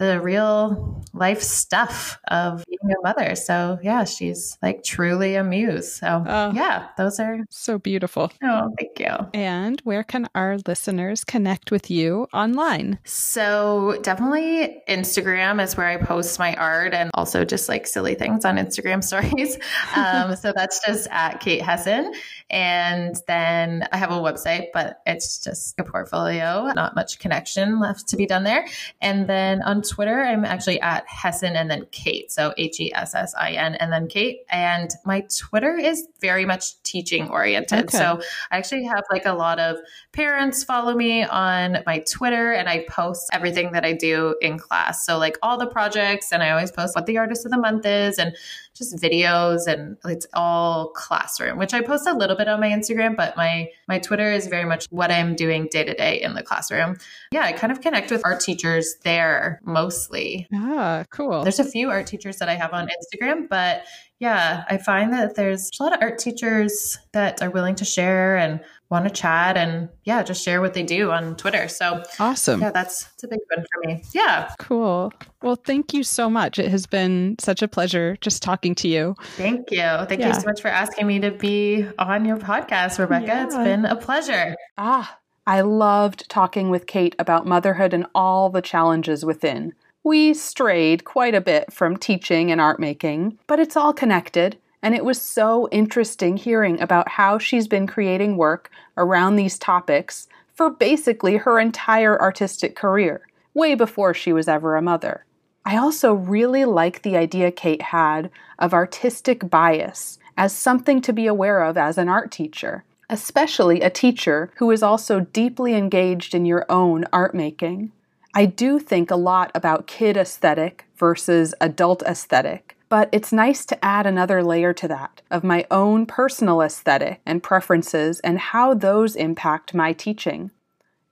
[0.02, 3.34] the real life stuff of being a mother.
[3.36, 5.92] So yeah, she's like truly a muse.
[5.92, 8.32] So oh, yeah, those are so beautiful.
[8.42, 9.14] Oh, thank you.
[9.34, 12.98] And where can our listeners connect with you online?
[13.04, 18.44] So definitely Instagram is where I post my art and also just like silly things
[18.44, 19.58] on Instagram stories.
[19.96, 22.12] um, so that's just at Kate Hessin.
[22.52, 28.08] And then I have a website, but it's just a portfolio, not much connection left
[28.10, 28.66] to be done there.
[29.00, 32.30] And then on Twitter, I'm actually at Hessin and then Kate.
[32.30, 34.40] So H E S S I N and then Kate.
[34.50, 37.84] And my Twitter is very much teaching oriented.
[37.84, 37.96] Okay.
[37.96, 39.78] So I actually have like a lot of
[40.12, 45.06] parents follow me on my Twitter and I post everything that I do in class.
[45.06, 47.86] So like all the projects and I always post what the artist of the month
[47.86, 48.36] is and
[48.74, 53.16] just videos and it's all classroom, which I post a little bit on my Instagram,
[53.16, 56.42] but my my Twitter is very much what I'm doing day to day in the
[56.42, 56.96] classroom.
[57.32, 60.48] Yeah, I kind of connect with art teachers there mostly.
[60.54, 61.42] Ah, cool.
[61.42, 63.84] There's a few art teachers that I have on Instagram, but
[64.22, 68.36] yeah, I find that there's a lot of art teachers that are willing to share
[68.36, 71.66] and want to chat and yeah, just share what they do on Twitter.
[71.66, 72.60] So awesome.
[72.60, 74.04] Yeah, that's, that's a big one for me.
[74.14, 74.54] Yeah.
[74.60, 75.12] Cool.
[75.42, 76.60] Well, thank you so much.
[76.60, 79.16] It has been such a pleasure just talking to you.
[79.36, 79.80] Thank you.
[79.80, 80.28] Thank yeah.
[80.28, 83.26] you so much for asking me to be on your podcast, Rebecca.
[83.26, 83.44] Yeah.
[83.46, 84.54] It's been a pleasure.
[84.78, 85.18] Ah,
[85.48, 89.74] I loved talking with Kate about motherhood and all the challenges within.
[90.04, 94.94] We strayed quite a bit from teaching and art making, but it's all connected and
[94.94, 100.70] it was so interesting hearing about how she's been creating work around these topics for
[100.70, 103.22] basically her entire artistic career,
[103.54, 105.24] way before she was ever a mother.
[105.64, 111.28] I also really like the idea Kate had of artistic bias as something to be
[111.28, 116.44] aware of as an art teacher, especially a teacher who is also deeply engaged in
[116.44, 117.92] your own art making.
[118.34, 123.84] I do think a lot about kid aesthetic versus adult aesthetic, but it's nice to
[123.84, 129.16] add another layer to that of my own personal aesthetic and preferences and how those
[129.16, 130.50] impact my teaching.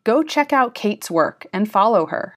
[0.03, 2.35] Go check out Kate's work and follow her.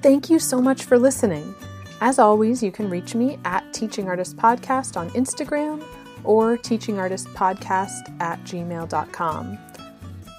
[0.00, 1.52] Thank you so much for listening.
[2.00, 5.84] As always, you can reach me at Teaching Artist Podcast on Instagram
[6.24, 9.58] or teachingartistpodcast at gmail.com.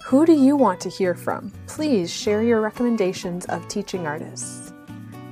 [0.05, 1.51] Who do you want to hear from?
[1.67, 4.73] Please share your recommendations of teaching artists.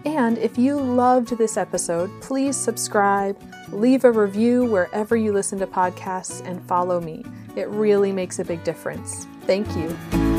[0.06, 5.68] And if you loved this episode, please subscribe, leave a review wherever you listen to
[5.68, 7.26] podcasts, and follow me.
[7.56, 9.26] It really makes a big difference.
[9.42, 10.37] Thank you.